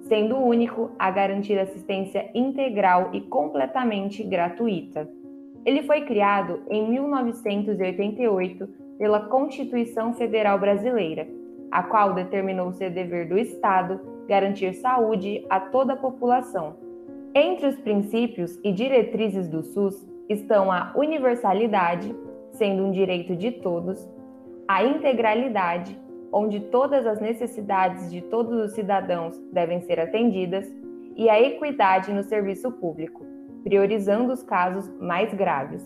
sendo 0.08 0.38
o 0.38 0.46
único 0.46 0.92
a 0.98 1.12
garantir 1.12 1.60
assistência 1.60 2.32
integral 2.34 3.10
e 3.12 3.20
completamente 3.20 4.24
gratuita. 4.24 5.10
Ele 5.68 5.84
foi 5.84 6.00
criado 6.06 6.62
em 6.70 6.90
1988 6.90 8.70
pela 8.98 9.20
Constituição 9.20 10.14
Federal 10.14 10.58
Brasileira, 10.58 11.28
a 11.70 11.84
qual 11.84 12.14
determinou 12.14 12.72
ser 12.72 12.90
dever 12.90 13.28
do 13.28 13.38
Estado 13.38 14.00
garantir 14.30 14.74
saúde 14.76 15.46
a 15.50 15.60
toda 15.60 15.92
a 15.92 15.98
população. 15.98 16.78
Entre 17.36 17.68
os 17.68 17.76
princípios 17.82 18.58
e 18.64 18.72
diretrizes 18.72 19.50
do 19.50 19.62
SUS 19.62 20.08
estão 20.30 20.72
a 20.72 20.94
universalidade, 20.96 22.16
sendo 22.54 22.86
um 22.86 22.92
direito 22.92 23.36
de 23.36 23.52
todos, 23.52 24.10
a 24.70 24.86
integralidade, 24.86 26.00
onde 26.32 26.62
todas 26.62 27.06
as 27.06 27.20
necessidades 27.20 28.10
de 28.10 28.22
todos 28.22 28.54
os 28.54 28.72
cidadãos 28.72 29.38
devem 29.52 29.82
ser 29.82 30.00
atendidas, 30.00 30.66
e 31.14 31.30
a 31.30 31.42
equidade 31.42 32.14
no 32.14 32.24
serviço 32.24 32.72
público, 32.72 33.27
priorizando 33.68 34.32
os 34.32 34.42
casos 34.42 34.90
mais 34.98 35.34
graves. 35.34 35.84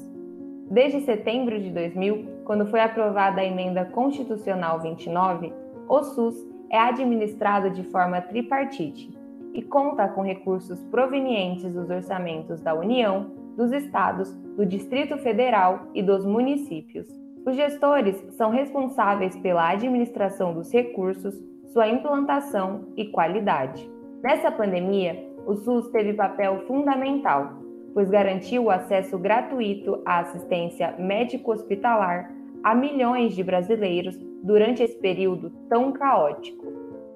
Desde 0.70 1.02
setembro 1.02 1.60
de 1.60 1.72
2000, 1.72 2.44
quando 2.46 2.68
foi 2.68 2.80
aprovada 2.80 3.42
a 3.42 3.44
emenda 3.44 3.86
constitucional 3.86 4.80
29, 4.80 5.52
o 5.90 6.04
SUS 6.04 6.36
é 6.70 6.78
administrado 6.78 7.72
de 7.72 7.84
forma 7.86 8.22
tripartite 8.22 9.10
e 9.56 9.64
conta 9.64 10.08
com 10.08 10.22
recursos 10.22 10.84
provenientes 10.86 11.74
dos 11.74 11.90
orçamentos 11.90 12.62
da 12.62 12.76
União, 12.76 13.32
dos 13.58 13.72
estados, 13.72 14.32
do 14.56 14.64
Distrito 14.64 15.18
Federal 15.18 15.88
e 15.96 16.04
dos 16.04 16.24
municípios. 16.24 17.08
Os 17.44 17.56
gestores 17.56 18.16
são 18.38 18.52
responsáveis 18.52 19.36
pela 19.38 19.68
administração 19.68 20.54
dos 20.54 20.72
recursos, 20.72 21.34
sua 21.74 21.88
implantação 21.88 22.90
e 22.96 23.06
qualidade. 23.06 23.90
Nessa 24.22 24.52
pandemia, 24.52 25.32
o 25.48 25.56
SUS 25.56 25.90
teve 25.90 26.14
papel 26.14 26.60
fundamental 26.68 27.61
pois 27.94 28.10
garantiu 28.10 28.64
o 28.64 28.70
acesso 28.70 29.18
gratuito 29.18 30.02
à 30.06 30.20
assistência 30.20 30.96
médico-hospitalar 30.98 32.32
a 32.64 32.76
milhões 32.76 33.36
de 33.36 33.44
brasileiros 33.44 34.18
durante 34.44 34.84
esse 34.84 34.98
período 34.98 35.50
tão 35.70 35.92
caótico. 35.92 36.66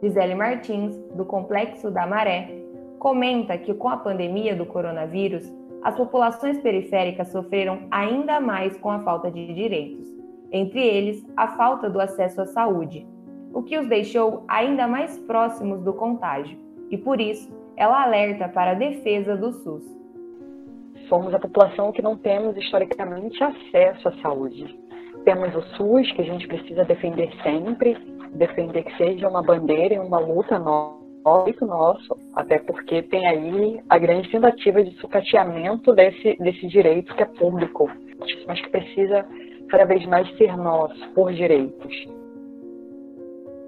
Gisele 0.01 0.35
Martins, 0.35 0.97
do 1.15 1.25
Complexo 1.25 1.89
da 1.89 2.05
Maré, 2.05 2.49
comenta 2.99 3.57
que 3.57 3.73
com 3.73 3.87
a 3.87 3.97
pandemia 3.97 4.55
do 4.55 4.65
coronavírus, 4.65 5.51
as 5.83 5.95
populações 5.95 6.59
periféricas 6.59 7.29
sofreram 7.29 7.81
ainda 7.91 8.39
mais 8.39 8.75
com 8.77 8.89
a 8.89 8.99
falta 8.99 9.29
de 9.29 9.53
direitos, 9.53 10.07
entre 10.51 10.79
eles 10.79 11.25
a 11.37 11.49
falta 11.49 11.89
do 11.89 11.99
acesso 11.99 12.41
à 12.41 12.45
saúde, 12.47 13.07
o 13.53 13.61
que 13.61 13.77
os 13.77 13.87
deixou 13.87 14.43
ainda 14.47 14.87
mais 14.87 15.17
próximos 15.19 15.81
do 15.83 15.93
contágio, 15.93 16.57
e 16.89 16.97
por 16.97 17.21
isso 17.21 17.55
ela 17.77 18.03
alerta 18.03 18.49
para 18.49 18.71
a 18.71 18.75
defesa 18.75 19.35
do 19.35 19.51
SUS 19.51 20.04
somos 21.07 21.33
a 21.33 21.39
população 21.39 21.91
que 21.91 22.01
não 22.01 22.17
temos 22.17 22.57
historicamente 22.57 23.43
acesso 23.43 24.07
à 24.07 24.11
saúde. 24.21 24.65
Temos 25.23 25.55
o 25.55 25.61
SUS, 25.75 26.11
que 26.11 26.21
a 26.21 26.25
gente 26.25 26.47
precisa 26.47 26.83
defender 26.85 27.31
sempre, 27.41 27.97
defender 28.33 28.83
que 28.83 28.97
seja 28.97 29.27
uma 29.27 29.41
bandeira 29.41 29.95
e 29.95 29.99
uma 29.99 30.19
luta 30.19 30.59
nossa 30.59 31.05
nosso, 31.61 32.15
até 32.35 32.59
porque 32.59 33.01
tem 33.01 33.25
aí 33.25 33.81
a 33.89 33.97
grande 33.97 34.29
tentativa 34.29 34.83
de 34.83 34.91
sucateamento 34.97 35.91
desse, 35.93 36.37
desse 36.37 36.67
direito 36.67 37.15
que 37.15 37.23
é 37.23 37.25
público, 37.25 37.89
mas 38.47 38.61
que 38.61 38.69
precisa 38.69 39.25
cada 39.69 39.85
vez 39.85 40.05
mais 40.05 40.29
ser 40.37 40.55
nosso, 40.55 41.09
por 41.15 41.33
direitos. 41.33 41.93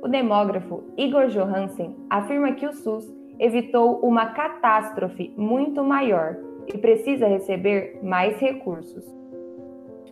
O 0.04 0.08
demógrafo 0.08 0.84
Igor 0.96 1.28
Johansen 1.30 1.96
afirma 2.12 2.54
que 2.54 2.68
o 2.68 2.74
SUS 2.74 3.12
evitou 3.40 4.00
uma 4.02 4.28
catástrofe 4.28 5.34
muito 5.36 5.84
maior 5.84 6.38
e 6.68 6.78
precisa 6.78 7.28
receber 7.28 8.00
mais 8.04 8.38
recursos. 8.40 9.04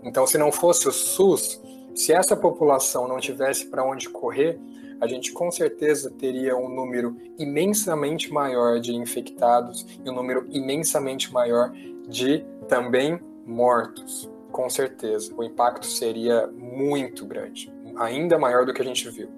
Então, 0.03 0.25
se 0.25 0.37
não 0.37 0.51
fosse 0.51 0.87
o 0.87 0.91
SUS, 0.91 1.61
se 1.93 2.13
essa 2.13 2.35
população 2.35 3.07
não 3.07 3.19
tivesse 3.19 3.67
para 3.67 3.83
onde 3.83 4.09
correr, 4.09 4.59
a 5.01 5.07
gente 5.07 5.33
com 5.33 5.51
certeza 5.51 6.09
teria 6.11 6.55
um 6.55 6.69
número 6.69 7.17
imensamente 7.37 8.31
maior 8.31 8.79
de 8.79 8.95
infectados 8.95 9.85
e 10.03 10.09
um 10.09 10.13
número 10.13 10.47
imensamente 10.51 11.33
maior 11.33 11.71
de 12.07 12.45
também 12.67 13.19
mortos. 13.45 14.29
Com 14.51 14.69
certeza, 14.69 15.33
o 15.35 15.43
impacto 15.43 15.85
seria 15.85 16.47
muito 16.47 17.25
grande, 17.25 17.73
ainda 17.97 18.37
maior 18.37 18.65
do 18.65 18.73
que 18.73 18.81
a 18.81 18.85
gente 18.85 19.09
viu. 19.09 19.29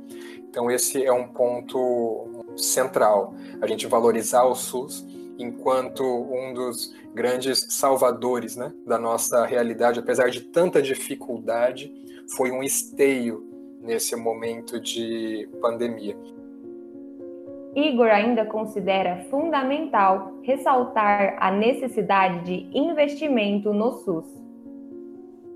Então, 0.49 0.69
esse 0.69 1.03
é 1.03 1.12
um 1.12 1.27
ponto 1.27 2.45
central, 2.56 3.34
a 3.62 3.67
gente 3.67 3.88
valorizar 3.88 4.43
o 4.43 4.56
SUS 4.56 5.06
enquanto 5.38 6.04
um 6.04 6.54
dos 6.54 6.93
grandes 7.13 7.67
salvadores 7.69 8.56
né, 8.56 8.71
da 8.86 8.97
nossa 8.97 9.45
realidade, 9.45 10.00
apesar 10.00 10.30
de 10.30 10.41
tanta 10.41 10.82
dificuldade, 10.82 11.93
foi 12.36 12.52
um 12.52 12.63
esteio 12.63 13.45
nesse 13.82 14.15
momento 14.15 14.80
de 14.80 15.47
pandemia. 15.62 16.15
Igor 17.76 18.08
ainda 18.08 18.43
considera 18.45 19.28
fundamental 19.30 20.34
ressaltar 20.41 21.38
a 21.39 21.52
necessidade 21.52 22.43
de 22.43 22.67
investimento 22.76 23.71
no 23.71 23.91
SUS. 23.91 24.26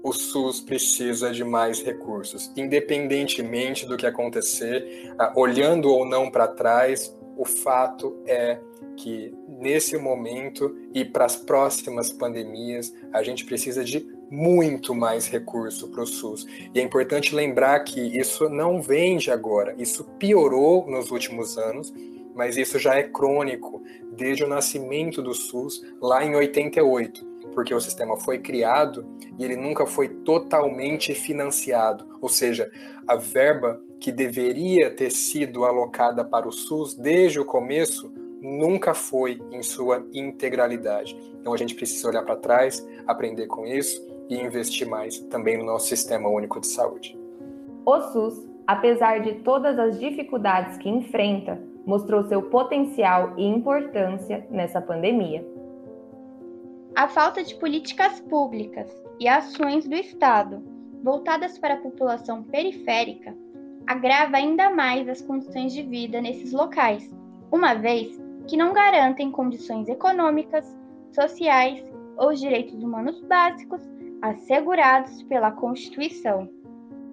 O 0.04 0.14
SUS 0.14 0.60
precisa 0.60 1.32
de 1.32 1.44
mais 1.44 1.82
recursos, 1.84 2.52
independentemente 2.56 3.88
do 3.88 3.98
que 3.98 4.06
acontecer, 4.06 5.14
ah, 5.18 5.34
olhando 5.36 5.90
ou 5.90 6.06
não 6.06 6.30
para 6.30 6.48
trás, 6.48 7.16
o 7.38 7.46
fato 7.46 8.18
é 8.26 8.60
que 8.98 9.34
nesse 9.48 9.98
momento 9.98 10.76
e 10.94 11.04
para 11.04 11.26
as 11.26 11.36
próximas 11.36 12.12
pandemias, 12.12 12.94
a 13.12 13.24
gente 13.24 13.46
precisa 13.46 13.84
de 13.84 14.06
muito 14.30 14.96
mais 14.96 15.28
recurso 15.28 15.90
para 15.90 16.04
o 16.04 16.08
SUS. 16.08 16.46
E 16.74 16.80
é 16.80 16.82
importante 16.82 17.36
lembrar 17.36 17.80
que 17.82 18.00
isso 18.00 18.50
não 18.50 18.82
vem 18.82 19.18
de 19.18 19.30
agora, 19.30 19.76
isso 19.78 20.06
piorou 20.18 20.90
nos 20.90 21.12
últimos 21.12 21.58
anos, 21.58 21.94
mas 22.34 22.56
isso 22.56 22.80
já 22.80 22.96
é 22.96 23.04
crônico 23.04 23.84
desde 24.14 24.44
o 24.44 24.48
nascimento 24.48 25.22
do 25.22 25.34
SUS 25.34 25.82
lá 26.02 26.24
em 26.24 26.34
88, 26.34 27.26
porque 27.54 27.74
o 27.74 27.82
sistema 27.82 28.16
foi 28.16 28.40
criado 28.40 29.06
e 29.38 29.44
ele 29.44 29.58
nunca 29.58 29.86
foi 29.86 30.08
totalmente 30.08 31.14
financiado, 31.14 32.08
ou 32.22 32.30
seja, 32.30 32.72
a 33.06 33.16
verba 33.18 33.82
que 34.02 34.12
deveria 34.12 34.90
ter 34.90 35.12
sido 35.12 35.64
alocada 35.64 36.26
para 36.26 36.48
o 36.48 36.52
SUS 36.52 36.96
desde 36.96 37.40
o 37.40 37.46
começo 37.46 38.12
nunca 38.42 38.96
foi 38.96 39.40
em 39.52 39.62
sua 39.62 40.04
integralidade. 40.12 41.16
Então 41.40 41.54
a 41.54 41.58
gente 41.58 41.76
precisa 41.76 42.08
olhar 42.10 42.24
para 42.24 42.36
trás, 42.36 42.84
aprender 43.06 43.46
com 43.46 43.64
isso 43.64 44.04
e 44.28 44.36
investir 44.36 44.90
mais 44.90 45.20
também 45.20 45.56
no 45.56 45.64
nosso 45.64 45.86
sistema 45.86 46.28
único 46.28 46.60
de 46.60 46.66
saúde. 46.66 47.16
O 47.86 48.02
SUS, 48.02 48.44
apesar 48.66 49.20
de 49.20 49.36
todas 49.44 49.78
as 49.78 50.00
dificuldades 50.00 50.78
que 50.80 50.90
enfrenta, 50.90 51.62
mostrou 51.86 52.24
seu 52.24 52.42
potencial 52.42 53.36
e 53.38 53.46
importância 53.46 54.48
nessa 54.50 54.82
pandemia. 54.82 55.46
A 56.96 57.08
falta 57.08 57.44
de 57.44 57.54
políticas 57.54 58.20
públicas 58.22 58.90
e 59.20 59.28
ações 59.28 59.88
do 59.88 59.94
Estado 59.94 60.64
voltadas 61.04 61.60
para 61.60 61.76
a 61.76 61.82
população 61.82 62.44
periférica 62.44 63.36
agrava 63.88 64.38
ainda 64.38 64.70
mais 64.70 65.08
as 65.08 65.22
condições 65.22 65.74
de 65.74 65.84
vida 65.84 66.22
nesses 66.22 66.52
locais, 66.52 67.10
uma 67.52 67.74
vez 67.74 68.20
que 68.48 68.58
não 68.58 68.74
garantem 68.74 69.32
condições 69.32 69.88
econômicas, 69.88 70.66
sociais 71.14 71.84
ou 72.18 72.34
direitos 72.34 72.82
humanos 72.82 73.22
básicos 73.22 73.82
assegurados 74.22 75.24
pela 75.24 75.52
Constituição. 75.52 76.50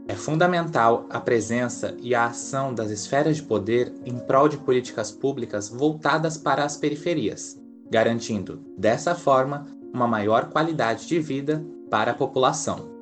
É 0.07 0.15
fundamental 0.15 1.07
a 1.11 1.21
presença 1.21 1.95
e 2.01 2.15
a 2.15 2.27
ação 2.27 2.75
das 2.75 2.91
esferas 2.91 3.37
de 3.37 3.43
poder 3.43 3.93
em 4.07 4.19
prol 4.19 4.49
de 4.49 4.57
políticas 4.57 5.11
públicas 5.11 5.69
voltadas 5.69 6.39
para 6.39 6.65
as 6.65 6.77
periferias, 6.77 7.61
garantindo, 7.91 8.65
dessa 8.77 9.15
forma, 9.15 9.67
uma 9.93 10.07
maior 10.07 10.51
qualidade 10.51 11.07
de 11.07 11.19
vida 11.19 11.65
para 11.91 12.13
a 12.13 12.15
população. 12.15 12.98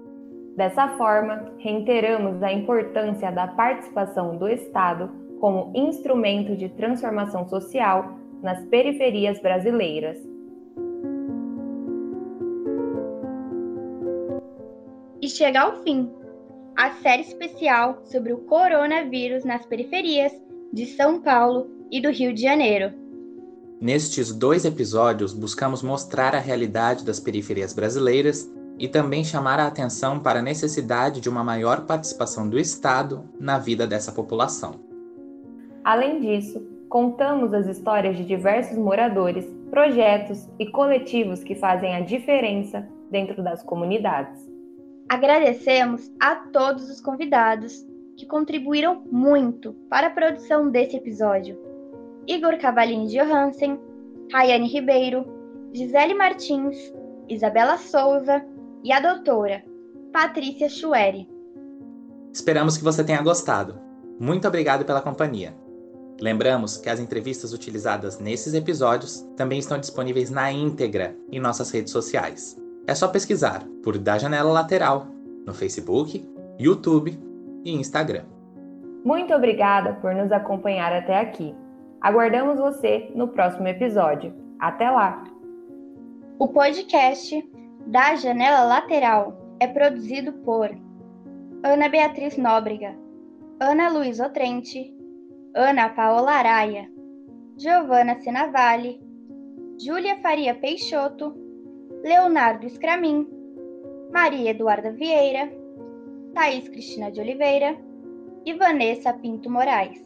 Dessa 0.57 0.89
forma, 0.97 1.53
reiteramos 1.59 2.43
a 2.43 2.51
importância 2.51 3.31
da 3.31 3.47
participação 3.47 4.39
do 4.39 4.49
Estado 4.49 5.11
como 5.39 5.71
instrumento 5.75 6.57
de 6.57 6.71
transformação 6.71 7.47
social 7.47 8.17
nas 8.43 8.65
periferias 8.67 9.39
brasileiras 9.41 10.17
e 15.21 15.29
chega 15.29 15.61
ao 15.61 15.83
fim 15.83 16.11
a 16.75 16.91
série 17.03 17.23
especial 17.23 18.01
sobre 18.05 18.33
o 18.33 18.39
coronavírus 18.39 19.45
nas 19.45 19.67
periferias 19.67 20.33
de 20.73 20.87
São 20.87 21.21
Paulo 21.21 21.69
e 21.91 22.01
do 22.01 22.11
Rio 22.11 22.33
de 22.33 22.41
Janeiro. 22.41 22.93
Nestes 23.79 24.33
dois 24.33 24.65
episódios, 24.65 25.35
buscamos 25.35 25.83
mostrar 25.83 26.35
a 26.35 26.39
realidade 26.39 27.05
das 27.05 27.21
periferias 27.21 27.75
brasileiras 27.75 28.49
e 28.79 28.87
também 28.89 29.25
chamar 29.25 29.59
a 29.59 29.67
atenção 29.67 30.21
para 30.21 30.41
a 30.41 30.43
necessidade 30.43 31.21
de 31.21 31.29
uma 31.29 31.43
maior 31.43 31.87
participação 31.87 32.49
do 32.49 32.59
Estado 32.59 33.25
na 33.41 33.59
vida 33.59 33.87
dessa 33.87 34.13
população. 34.13 34.81
Além 35.83 36.21
disso, 36.21 36.61
contamos 36.89 37.55
as 37.55 37.67
histórias 37.67 38.17
de 38.17 38.25
diversos 38.25 38.77
moradores, 38.77 39.47
projetos 39.71 40.49
e 40.59 40.71
coletivos 40.71 41.43
que 41.43 41.55
fazem 41.55 41.95
a 41.95 42.01
diferença 42.01 42.87
dentro 43.11 43.43
das 43.43 43.63
comunidades. 43.63 44.47
Agradecemos 45.09 46.11
a 46.21 46.35
todos 46.35 46.91
os 46.91 47.01
convidados 47.01 47.87
que 48.17 48.27
contribuíram 48.27 49.03
muito 49.11 49.73
para 49.89 50.09
a 50.09 50.11
produção 50.11 50.71
desse 50.71 50.97
episódio. 50.97 51.59
Igor 52.27 52.59
Cavalini 52.59 53.07
Johansen, 53.07 53.79
Rayane 54.33 54.69
Ribeiro, 54.69 55.25
Gisele 55.73 56.15
Martins, 56.15 56.77
Isabela 57.29 57.77
Souza 57.77 58.45
e 58.87 58.93
a 58.93 59.01
doutora 59.01 59.65
Patrícia 60.13 60.69
Chueri. 60.69 61.29
Esperamos 62.33 62.79
que 62.79 62.85
você 62.85 63.03
tenha 63.03 63.21
gostado. 63.21 63.81
Muito 64.21 64.47
obrigado 64.47 64.85
pela 64.85 65.03
companhia. 65.03 65.57
Lembramos 66.21 66.77
que 66.77 66.89
as 66.89 67.01
entrevistas 67.01 67.53
utilizadas 67.53 68.21
nesses 68.21 68.55
episódios 68.55 69.23
também 69.37 69.59
estão 69.59 69.77
disponíveis 69.77 70.31
na 70.31 70.53
íntegra 70.53 71.17
em 71.33 71.41
nossas 71.41 71.73
redes 71.73 71.91
sociais. 71.91 72.57
É 72.87 72.95
só 72.95 73.09
pesquisar 73.09 73.67
por 73.83 73.99
Da 73.99 74.19
Janela 74.19 74.53
Lateral 74.53 75.09
no 75.45 75.53
Facebook, 75.53 76.25
YouTube 76.57 77.19
e 77.65 77.73
Instagram. 77.73 78.23
Muito 79.05 79.35
obrigada 79.35 79.95
por 79.95 80.15
nos 80.15 80.31
acompanhar 80.31 80.93
até 80.93 81.19
aqui. 81.19 81.53
Aguardamos 82.01 82.57
você 82.57 83.11
no 83.17 83.27
próximo 83.27 83.67
episódio. 83.67 84.33
Até 84.61 84.89
lá! 84.89 85.25
O 86.39 86.47
podcast 86.47 87.56
Da 87.87 88.17
Janela 88.17 88.65
Lateral 88.65 89.57
é 89.61 89.67
produzido 89.69 90.33
por 90.33 90.69
Ana 91.63 91.89
Beatriz 91.89 92.37
Nóbrega, 92.37 92.97
Ana 93.61 93.89
Luiz 93.89 94.19
Otrente, 94.19 94.93
Ana 95.55 95.89
Paola 95.91 96.33
Araia, 96.33 96.91
Giovana 97.57 98.21
Senavalli, 98.21 99.01
Júlia 99.81 100.19
Faria 100.21 100.55
Peixoto 100.55 101.35
Leonardo 102.03 102.69
Scramin, 102.69 103.29
Maria 104.13 104.51
Eduarda 104.51 104.91
Vieira, 104.91 105.49
Thaís 106.35 106.69
Cristina 106.69 107.11
de 107.11 107.21
Oliveira 107.21 107.79
e 108.45 108.53
Vanessa 108.53 109.13
Pinto 109.13 109.49
Moraes. 109.49 110.05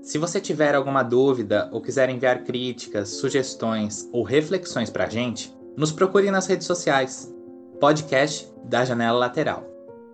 Se 0.00 0.16
você 0.16 0.40
tiver 0.40 0.74
alguma 0.74 1.02
dúvida 1.02 1.68
ou 1.72 1.82
quiser 1.82 2.08
enviar 2.08 2.44
críticas, 2.44 3.10
sugestões 3.10 4.08
ou 4.12 4.22
reflexões 4.22 4.88
para 4.88 5.04
a 5.04 5.08
gente, 5.10 5.57
nos 5.78 5.92
procure 5.92 6.28
nas 6.28 6.48
redes 6.48 6.66
sociais. 6.66 7.32
Podcast 7.78 8.52
da 8.64 8.84
Janela 8.84 9.16
Lateral. 9.16 9.64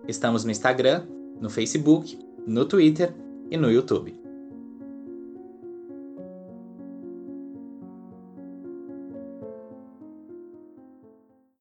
Estamos 0.07 0.45
no 0.45 0.51
Instagram, 0.51 1.07
no 1.41 1.49
Facebook, 1.49 2.19
no 2.45 2.65
Twitter 2.65 3.11
e 3.49 3.57
no 3.57 3.71
YouTube. 3.71 4.24